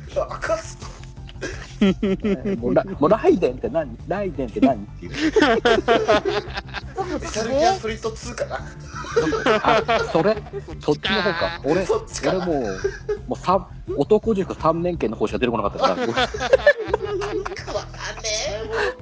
[2.60, 3.98] もうラもうライデンって何？
[4.08, 4.76] ライデンって何？
[4.76, 5.12] っていう。
[5.12, 5.32] メ
[7.34, 8.60] タルギアソリッド2かな？
[9.64, 9.82] あ、
[10.12, 10.36] それ？
[10.80, 11.62] そっちの方か。
[11.64, 12.64] 俺、そっちかな俺もう、
[13.28, 13.66] もう三
[13.98, 16.14] 男塾3年生の方しか出てこなかったから、かんね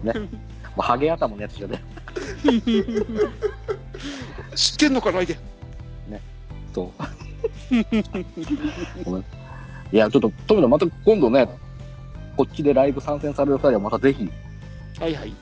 [0.03, 0.29] えもうね。
[0.75, 1.83] もうハゲ頭のやつじゃね。
[4.55, 5.37] 知ってんのかないで。
[6.73, 6.91] そう。
[9.03, 9.23] ごめん。
[9.91, 11.49] いや、ちょっと、富野また今度ね、
[12.37, 14.29] こっちでライブ参戦される際はまたぜひ、
[14.99, 15.33] はいはい。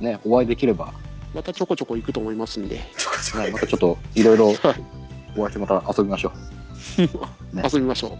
[0.00, 0.92] ね、お会いできれば、
[1.32, 2.80] またちょこちょこ行くと思いますんで。
[2.96, 4.56] ちょこちょこね、またちょっといろいろ はい
[5.36, 6.32] お会いしてまた遊びましょ
[7.54, 8.10] ね遊びましょう。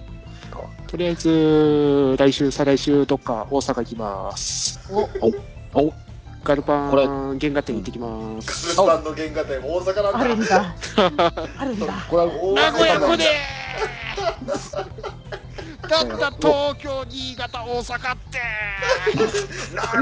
[0.90, 4.80] とりあえず、来週、再来週、どっか大阪行きます。
[4.92, 5.08] う。
[5.72, 5.92] お
[6.42, 8.76] ガルパこれン原画展行ってきます。
[8.76, 11.32] ガルパンの原画展大阪あるなんだんだ。
[11.58, 11.86] あるんだ。
[12.10, 13.24] これは、大名古屋阪こで
[15.90, 16.02] だ。
[16.02, 18.40] った東京、新潟、大阪って。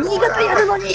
[0.09, 0.95] 新潟やるのに。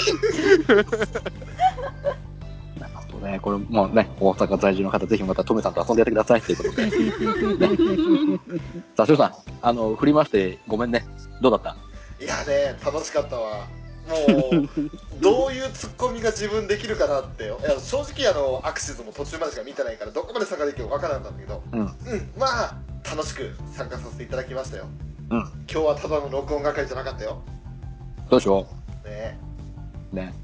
[2.94, 6.86] あとね、これもうね、大阪在住の方、ぜひまたトメさんと遊んでやってくださいということで。
[6.86, 8.40] ね、
[8.96, 11.04] さあ、しさん、あの、振りましてごめんね。
[11.40, 11.76] どうだった
[12.20, 13.66] いやね楽しかったわ。
[14.08, 14.16] も
[14.50, 14.68] う
[15.20, 21.62] どういうツッコミが自分できるかなっていや正直あのアクシズも途中までしか見てないからどこまで参加できるかわからなかったんだけど。
[21.72, 21.80] うん。
[21.80, 21.88] うん。
[22.38, 22.74] まあ
[23.04, 24.86] 楽しく参加させていただきましたよ
[25.30, 25.38] うん。
[25.40, 27.42] 今日はただの録音係じゃなかったよ
[28.30, 28.66] どうしよ
[29.04, 29.38] ね
[30.12, 30.16] う。
[30.16, 30.34] ね。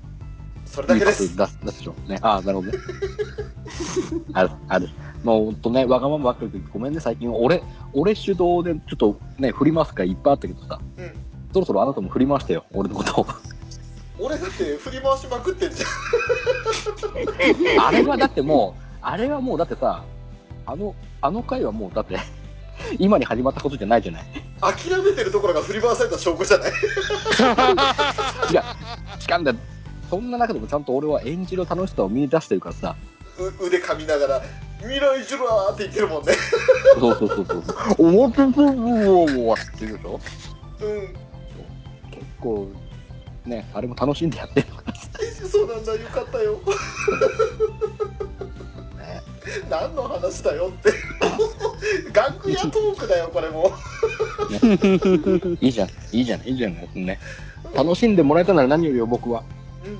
[0.67, 1.95] それだけですいい出す、出すでしょ。
[2.07, 2.19] ね。
[2.23, 2.79] ああ、なるほどね。
[4.35, 4.89] ある、ある。
[5.25, 7.33] もうほんとね、わがままばっかりでごめんね、最近。
[7.33, 10.79] 俺、俺主導でちょっとね、振りますかいっぱいあったけどさ。
[10.99, 13.27] うんそろそろあなたも振りましたよ、俺のことを。
[14.21, 15.87] 俺だって振り回しまくってんじゃ
[17.81, 20.05] ん あれはだってもう、あれはもうだってさ、
[20.67, 22.17] あの、あの回はもうだって、
[22.99, 24.25] 今に始まったことじゃないじゃない。
[24.61, 26.71] 諦めてるところが振り回された証拠じゃない？
[28.53, 29.21] 違う。
[29.21, 29.55] しかんだ。
[30.11, 32.97] そんな中でもちゃんと俺は演じる楽しさを見出してるからさ。
[33.39, 34.43] う腕噛みながら
[34.81, 36.35] 「未来ジュラー」って言ってるもんね
[37.01, 38.07] そうそうそうそう。
[38.07, 38.47] 思ってる
[39.47, 40.21] わって言うでしょ
[40.83, 41.01] うん
[42.11, 42.69] 結構、
[43.47, 45.01] ね、あれも楽しんでやってるからさ。
[45.51, 46.59] そうなんだよかったよね。
[49.71, 50.93] 何の話だよって。
[52.13, 53.73] 楽屋トークだよこれも。
[55.61, 57.19] いいじゃん、いいじゃん、いいじゃん、ね。
[57.75, 59.43] 楽しんでもらえたなら何よりよ僕は。
[59.85, 59.99] うんうん。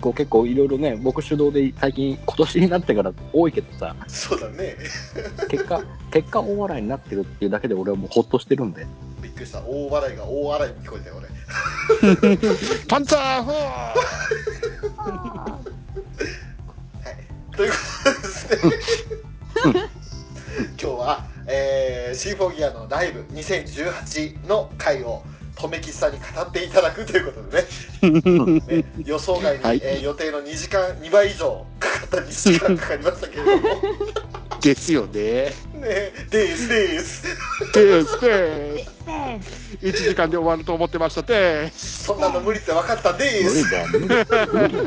[0.00, 4.76] こう結構いろいろね、僕主導で最近今年になってから多いけどさ、そうだね。
[5.48, 5.82] 結果、
[6.12, 8.86] 結果大笑いになってるっていうだけで俺はもうほっとしてるんで。
[9.22, 9.62] びっくりした。
[9.66, 11.28] 大笑いが大笑いに聞こえたよ俺。
[12.86, 13.94] パンツァーフォー
[18.64, 18.72] 今
[20.76, 25.22] 日は、えー、シーフォーギアのライブ2018の回を
[25.54, 28.60] とめきさんに語っていただくということでね。
[28.60, 29.80] ね予想外に、はい。
[29.82, 33.60] えー予定の2時間2倍以上かかった2時間かかりましたけれども。
[34.60, 35.12] ですよね。
[35.12, 35.52] ね
[36.30, 37.22] ですです。
[37.74, 38.18] です。
[38.22, 38.32] ね。
[39.12, 39.64] です。
[39.80, 42.04] 1時間で終わると思ってましたです。
[42.04, 43.64] そんなの無理って分かったで無理す。
[43.92, 44.86] 無理だよ無理だ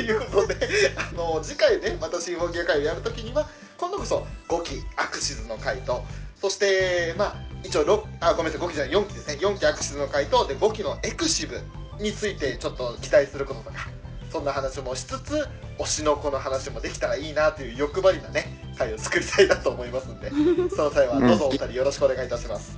[0.00, 0.56] いうことで
[0.96, 6.04] あの次回ねまたシーフォーギア会をやるときには今度こそ5期アクシズの回と
[6.40, 7.34] そしてまあ
[7.64, 9.34] 一応6あごめんなさい5期じゃない4期ですね。
[9.40, 11.60] 4期アクシズの回とで5期のエクシブ
[12.00, 13.88] についてちょっと期待することとか
[14.30, 18.44] そんな話もしつつ推しの子の話もできたらいいなという欲張りなね
[18.76, 20.30] 回を作りたいなと思いますんで
[20.74, 22.76] その際はどうぞお二人よろしくお願いいたします、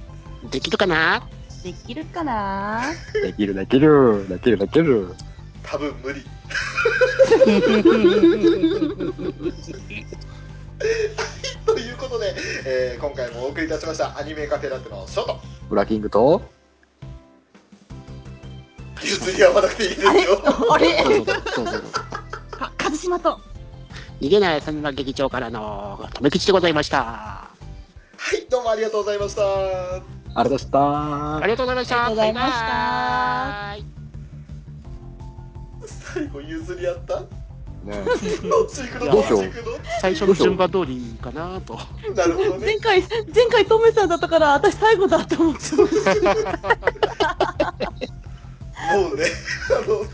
[0.51, 1.27] できるかな？
[1.65, 2.83] できるかな？
[3.23, 5.15] できるできるできるできる。
[5.63, 6.25] 多分無理
[11.67, 12.35] ということで、
[12.65, 15.41] えー今回もお送りいたしましたアニメカフェラテのショート。
[15.69, 16.43] ブラキングと
[19.03, 20.11] 譲り合わなくていいですよ。
[20.73, 20.99] あれ？
[20.99, 21.65] あれどうぞどう。
[21.67, 21.89] ぞどうぞ。
[22.51, 23.41] か和島と。
[24.21, 27.03] 逃げない三村劇場からの留吉でございました。
[27.03, 27.51] は
[28.35, 29.43] いどうもありがとうございました
[30.35, 31.37] あれでした。
[31.37, 32.07] ありがとうございました。
[32.07, 32.59] ありがとうございました。
[32.61, 33.96] バイバイ
[36.17, 37.21] 最後譲り合った？
[37.21, 37.27] ね。
[38.49, 39.23] どっち行くの？
[40.01, 41.75] 最初の順番通りかなと。
[42.09, 42.65] のなるほどね。
[42.65, 46.15] 前回前回トメさんだったから私最後だと思ってました。
[48.97, 49.27] もうね
[49.71, 50.09] あのね。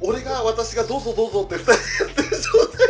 [0.00, 1.80] 俺が私がどうぞどうぞって二人やっ
[2.14, 2.88] てる状態。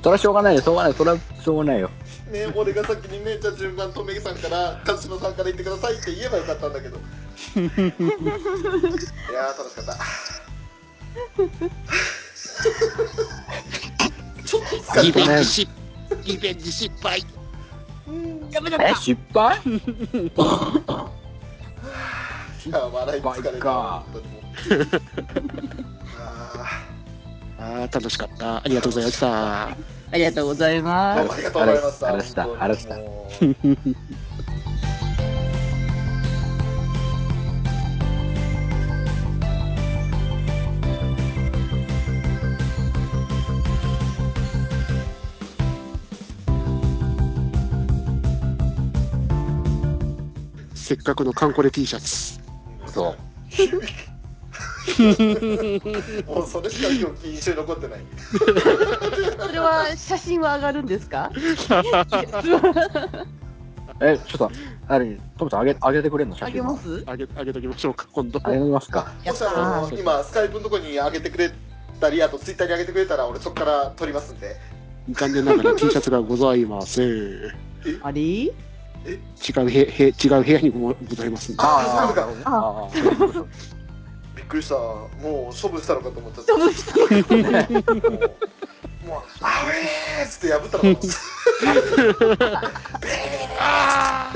[0.00, 0.62] それはしょうがないよ。
[0.62, 0.92] しょうがない。
[0.94, 1.90] それはしょうがないよ
[2.30, 6.98] ね俺が先にねじゃあ順番とめぎさんから勝島さんから言ってくださいって言えばよかったんだけど。
[7.56, 9.96] いやー楽しかった。
[14.44, 15.68] ちょっと疲リれたベンジ失
[16.24, 17.20] リベンジ失敗。
[18.80, 19.58] え失敗？
[22.66, 24.42] いや笑い疲れた本当にも
[27.60, 28.56] ああ、楽しかった。
[28.58, 29.97] ありがとうございました。
[30.10, 31.32] ありがとうございーます。
[31.32, 32.96] ありがとうございましたあれしたあれした
[50.74, 52.40] せっかくのカンコレ T シャツ。
[52.90, 54.07] そう
[56.26, 58.00] もうそれしか今日印象に残ってない。
[59.38, 61.30] それは写真は上がるんですか？
[64.00, 64.50] えちょっと
[64.86, 66.36] あれトムちゃんあげあげてくれんの？
[66.36, 67.02] 写あ真げます？
[67.06, 68.40] あげ、あげときましょうか、今度。
[68.42, 69.12] あげますか。
[69.26, 71.50] もしあの今スカイプのとこに上げてくれ
[72.00, 74.56] たりあとツイッターに上げてくれたら俺そこから撮りますんで。
[75.10, 77.08] 残念ながら T シャツがございません。
[77.08, 77.50] 違
[78.02, 78.52] あれう
[79.64, 81.62] 部屋、へ違う部屋にもございますんで。
[81.62, 82.28] あーそうか。
[82.44, 82.94] あー。
[82.94, 83.46] びっ
[84.48, 84.74] くりした。
[84.74, 86.52] もう処分したのかと思っちゃった。
[86.52, 87.08] 処分したもう
[89.06, 91.06] もうあれーっつって破ったのかと
[92.24, 92.72] 思った。
[93.60, 94.32] あ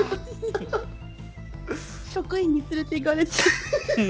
[2.13, 3.43] 職員に連れて行かれちゃ
[3.97, 4.01] う。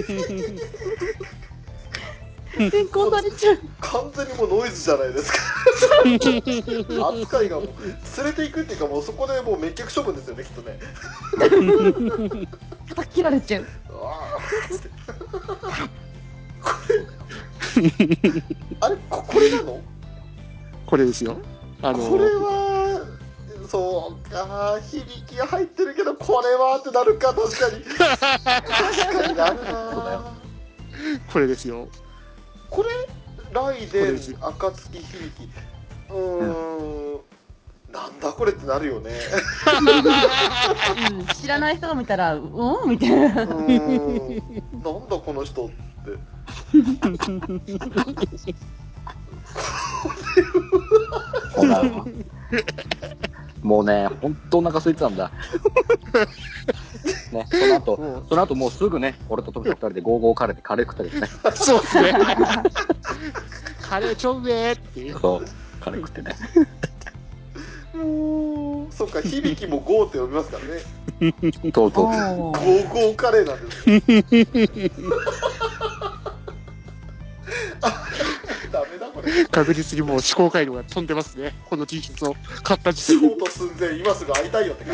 [2.68, 3.60] 転校されちゃう。
[3.82, 5.40] 完全にもうノイズじゃないですか
[7.10, 7.68] 扱いがもう
[8.18, 10.78] 連れていくっていうかもうそこでもう滅却処分ですよねきっとね
[12.90, 13.66] 叩き切られちゃう
[15.48, 15.88] あ
[17.80, 17.86] れ
[18.82, 19.82] あれこ これなの？
[20.86, 21.38] これですよ。
[21.82, 23.06] あの、これは
[23.70, 27.84] そうか響きが入ってるけどこれはってなるか確かに。
[27.84, 30.34] 確かになるな。
[31.32, 31.88] これですよ。
[32.70, 32.90] これ？
[33.52, 35.50] ライデン暁響き。
[36.10, 37.20] うーん
[37.94, 39.12] なんだこれってなるよね。
[41.12, 42.40] うん知らない人が見たらう
[42.88, 42.90] ん？
[42.90, 43.28] みたいな。
[43.28, 43.30] ん。
[43.30, 43.46] なんだ
[44.82, 45.76] この人って。
[51.56, 52.08] そうだよ
[53.62, 55.32] もうね本当お腹空いてたんだ。
[57.32, 61.28] ねその後もうその後もうすぐね俺とトムちゃん二人でゴーゴーカレーでカレー食ったりですね。
[61.54, 62.12] そうですね。
[63.82, 65.20] カレーちょうめーっていう。
[65.20, 65.46] そう。
[65.80, 66.36] カレー食ってね
[67.94, 70.82] そっか響きもゴーって呼びますからね
[71.74, 74.92] そうそうゴーゴーカレーなんです
[77.82, 78.08] あ
[78.72, 81.54] ダメだこれ確実にもう思考回路が飛んでますね。
[81.70, 83.36] この T シャツを買った時シ点で。
[83.36, 84.92] ョート寸前今すぐ会いたいよってか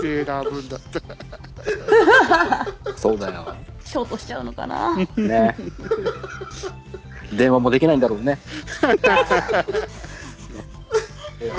[0.00, 1.00] べえな分だった。
[2.96, 3.54] そうだよ。
[3.84, 5.56] ショートしちゃうのかなね。
[7.32, 8.38] 電話もできないんだろうね。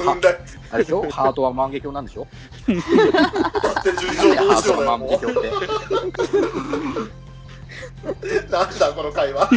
[0.05, 0.37] 問題。
[0.71, 1.09] あれでしょ？
[1.09, 2.27] ハートは万華鏡なんでしょ？
[2.67, 2.73] だ
[3.81, 5.47] って順調どうしようだよもは万華鏡って。
[5.47, 5.51] う
[8.51, 9.49] なんだこの会話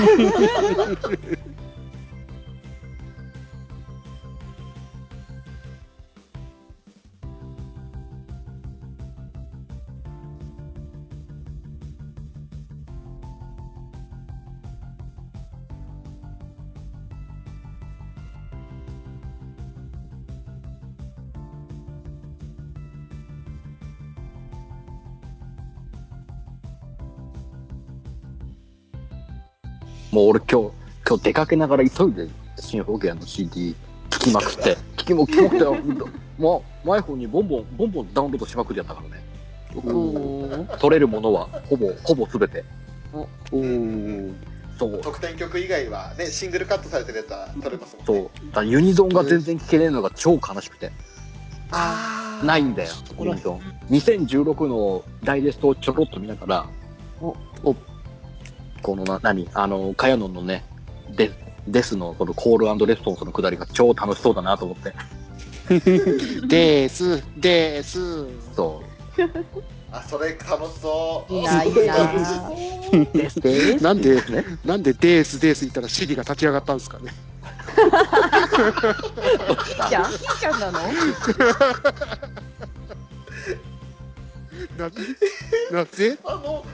[30.12, 30.70] もう俺今日、
[31.08, 32.28] 今日出かけながら急いで
[32.60, 33.74] シンフォギアの CD
[34.10, 35.76] 聞きまくって、聞きも聞きまくってよ、
[36.38, 39.22] も う、マイフォンにボンボン、ボンボンダウンロードしまくりやったからね。
[40.78, 42.62] 取れるものは、ほぼ、ほぼすべて。
[44.78, 45.00] そう。
[45.00, 48.54] 特典曲以外はねシングルカットされてるやつは取れますもんねそう。
[48.54, 50.92] だユニゾンが全然聞けねえのが超悲しくて。
[51.70, 53.60] あーないんだよ、ユニゾン。
[53.90, 56.66] 2016のダイジェストをちょろっと見ながら、
[57.20, 57.74] おお
[58.82, 59.48] このな、何？
[59.54, 60.64] あの、カヤノンのね、
[61.10, 61.30] デ
[61.68, 64.94] デスのこのコールレスポンスのくだりが超楽しそうだなと思って。
[66.46, 68.26] です、です。
[68.54, 68.92] そう。
[69.92, 74.44] あそれ楽しそういいないいなうですですなんでね？
[74.64, 77.12] なんでですです言ったらシリが立ち上がったんですかね？
[79.90, 80.80] じゃんひーちゃんなの？
[84.78, 85.02] なぜ
[85.70, 86.18] なぜ？
[86.24, 86.64] あの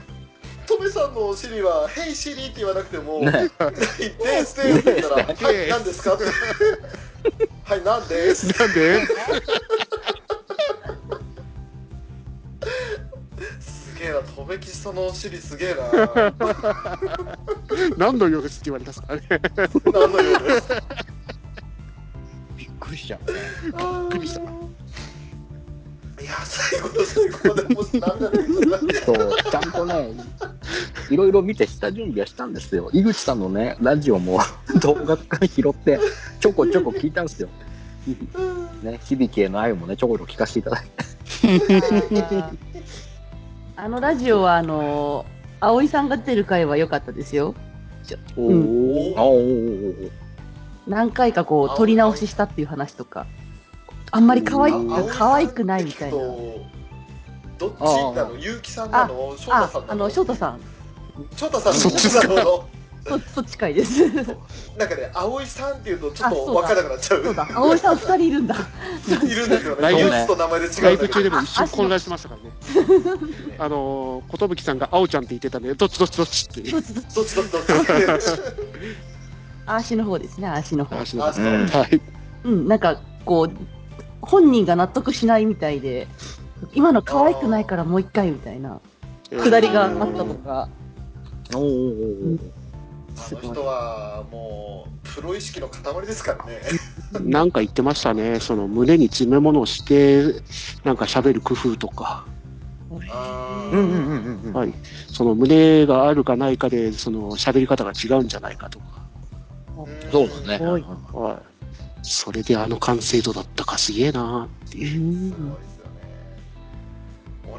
[0.69, 3.31] トメさんのシリは「ヘイシリ」って言わなくても「ね。
[3.31, 6.23] デースデース」って言ったら「デースはい何ですか?」って
[7.65, 8.35] 「はい何で？
[8.35, 9.01] す」なんで？
[13.59, 15.91] すげえなトメキさんのシリすげえな。
[17.97, 19.15] 何のようですって言われたんですか？
[19.15, 19.91] ね。
[19.91, 20.67] 何のようです？
[22.55, 23.19] びっくりしちゃう。
[23.25, 24.41] びっくりした。
[24.41, 30.13] いや最後の最後までもし何なんだけどそう、ちゃんとね、
[31.09, 32.89] いろいろ見て下準備はしたんですよ。
[32.93, 34.39] 井口さんのね、ラジオも
[34.81, 35.99] 動画から拾って、
[36.39, 37.49] ちょこちょこ聞いたんですよ。
[38.83, 42.69] ね、響への愛もね、ちょこちょこ聞かせていただいて。
[43.75, 45.25] あのラジオはあの
[45.61, 47.55] 葵さんが出てる回は良かったですよ。
[48.35, 49.13] おうん。
[49.15, 50.11] おー
[50.87, 53.27] 何回かこう撮り直ししたっていう話とか。
[54.11, 56.17] あんまり可愛いあ可愛くないみたいな。
[56.17, 56.78] と
[57.59, 57.81] どっち
[58.15, 58.33] なの？
[58.35, 59.35] 結城さんなの？
[59.37, 59.91] 翔太あさんなの？
[59.91, 60.59] あの翔太さん。
[61.35, 62.27] 翔太さんそっちっすか？
[62.27, 62.69] なの。
[63.07, 64.05] そ そっちかいです。
[64.77, 67.23] なんかね葵さんっていうとちょっと分からなくなっちゃう。
[67.23, 67.47] そうだ。
[67.55, 68.55] 葵さん二人いるんだ。
[68.55, 70.25] いるんですよね。
[70.27, 72.51] と名前で違ライブ中でも一瞬混乱してましたからね。
[73.57, 76.47] あのー、寿さんが青ちゃんって言ってたんで、どっちどっちどっち？
[76.51, 76.71] って。
[76.71, 77.15] どっちどっち？
[77.15, 77.81] どっちどっちどっち？
[77.81, 78.49] って
[79.65, 80.47] アーシの方ですね。
[80.47, 80.95] アーシの方。
[80.95, 81.45] 話のあそう。
[81.45, 82.01] うんはい。
[82.43, 83.51] うんなんかこう
[84.21, 86.07] 本人が納得しないみたいで
[86.73, 88.79] 今の可愛くないからもう一回みたいな
[89.29, 90.69] くだりがあったとか
[91.53, 92.51] おーおーおー
[93.17, 96.61] あの人はもうプロ意識の塊ですからね
[97.21, 98.39] なんか言ってましたね。
[98.39, 100.41] その胸に詰め物をして、
[100.83, 102.25] なんか喋る工夫とか。
[103.11, 104.53] あーうんうんうんうん。
[104.53, 104.73] はい。
[105.07, 108.85] その胸があるかないかで、その喋り方が違うんじゃないかとか。
[109.77, 110.57] うんそうだね。
[110.57, 111.37] すごいはい。
[112.01, 115.33] それであの完成度だったかすげえなーっていう。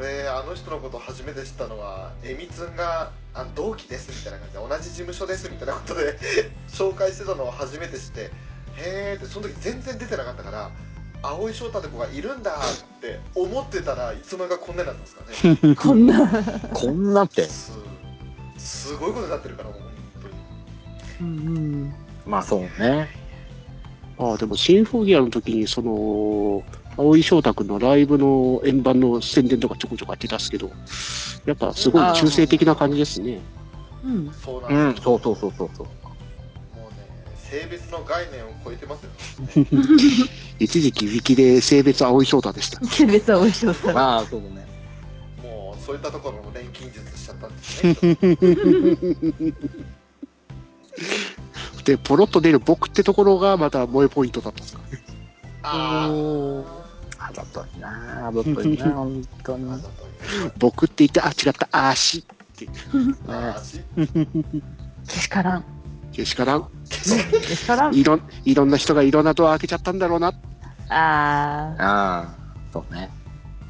[0.01, 6.19] 俺あの人のこと初めて知ったのはえみつんがあの同期ですみたいな感じで同じ事務所ですみたいなことで
[6.73, 8.31] 紹介してたのを初めて知ってへ
[8.79, 10.71] えってその時全然出てなかったから
[11.23, 17.45] 蒼井翔太って子がいるんだって思ってたらいつの間にかこんなになったんですかね こんなこんなって。
[17.45, 17.73] す
[18.57, 19.91] すごいことになってるからもう本
[21.19, 21.95] 当にうんうん
[22.27, 23.09] まあそうね。
[24.19, 26.63] ああ、でもシンフォギアの時に、その、
[27.01, 30.71] 青井翔太君のライブの円盤の宣伝とかちょこちょこやってたんですけど、
[31.47, 33.41] やっぱすごい中性的な感じですね。
[34.05, 35.87] うんそうなんうん、ですよ、そうそうそうそうそう。
[35.87, 39.67] もうね性別の概念を超えてますよね
[40.61, 42.85] 一時期ウィキで性別青井翔太でした。
[42.85, 44.67] 性別はおいしそうさまあそうだね。
[45.43, 47.95] もうそういったところの錬金術しちゃったんですね
[51.85, 55.03] で、ポロッと出る僕ってところがまた萌えポイントだったんですかね。
[55.63, 56.80] あーおー
[57.21, 59.81] あざといなあざといな 本当に。
[60.59, 62.23] 僕って言って、あ、違った、あーしっ
[62.57, 62.69] て。
[65.07, 65.65] けしからん
[66.13, 66.69] けしからん？
[66.89, 66.97] け
[67.57, 70.29] しからんいろん、いろんな人がいろんなドア開けちゃったんだろうな。
[70.29, 70.33] あ
[70.89, 72.29] ああ、
[72.73, 73.11] そうね。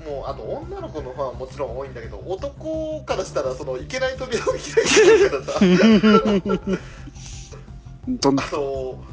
[0.04, 4.80] もうあと女の子のファンはもちろん多いんだけど男からしたらそのいけない扉を開いて
[5.24, 5.60] るからさ
[8.08, 8.42] どんな？
[8.42, 9.04] あの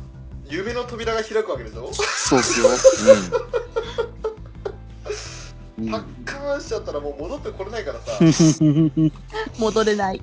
[0.50, 1.92] 夢の扉が開くわけでしょ？
[1.94, 2.68] そうっすよ。
[5.80, 8.14] うんパッカーンしちゃったらもう戻ってこれないからさ
[9.60, 10.22] 戻れない。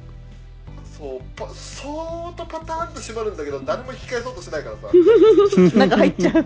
[0.98, 4.88] そうパそーっとパターンと閉まるんだけど誰も引き返そうとしないからさ
[5.78, 6.44] 中入っちゃう。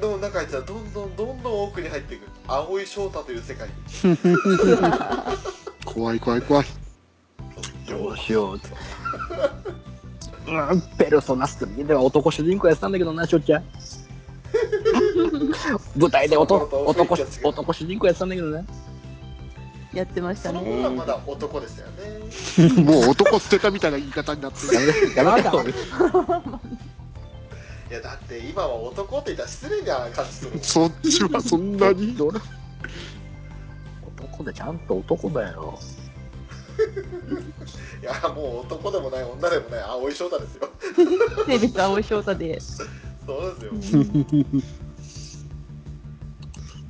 [0.00, 4.28] どんどん中入っちゃうどんどんどんどん奥に入っていく青井翔太という世界に
[5.84, 6.66] 怖い怖い怖い。
[7.88, 8.68] どうしようと。
[10.46, 13.64] うん、ペルソナ3では男主人公やってたんだけどな、しょっちゃん。
[15.96, 18.64] 舞台で男男男主人公やってたんだけどね。
[19.92, 21.06] やってましたその頃はねま。
[21.06, 21.88] だ男でしたよ
[22.68, 24.74] ね もう男捨てたみたいな言い方になってる。
[25.16, 25.78] やめて、やめて。
[27.90, 32.14] いやだって今は男って言ったら失礼な感じするもんそっちはそんなに。
[32.16, 32.40] どれ？
[34.18, 35.78] 男でちゃんと男だよ。
[38.02, 40.68] いやもう男でもない女でもない青井翔太ですよ
[41.46, 42.60] 性別青井翔太で。
[42.60, 44.02] そうですよ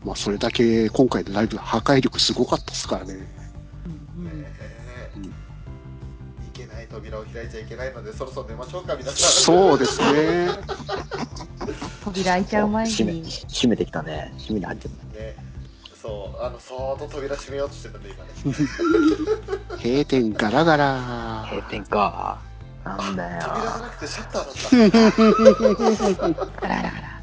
[0.05, 3.15] まあそれだけ今回のライブ破壊力すごかったですからね。
[3.15, 3.25] ね
[6.47, 10.49] いけない扉を開いちゃいけないのでそろそろ寝ましょうか皆さんそうですね。
[12.05, 12.93] 扉開いちゃう前に。
[12.93, 14.35] 閉めてきたね。
[14.39, 15.37] 閉めに入ってるね。
[15.37, 15.54] ね
[16.05, 18.31] そうあのそーっと扉閉めようとしてたんで今ね
[19.83, 21.47] 閉店ガラガラ。
[21.51, 22.43] 閉店か。
[22.85, 23.41] なんだよ。
[23.41, 24.55] 扉じゃなくてシャッターだっ
[24.93, 27.14] たガラガラガラ。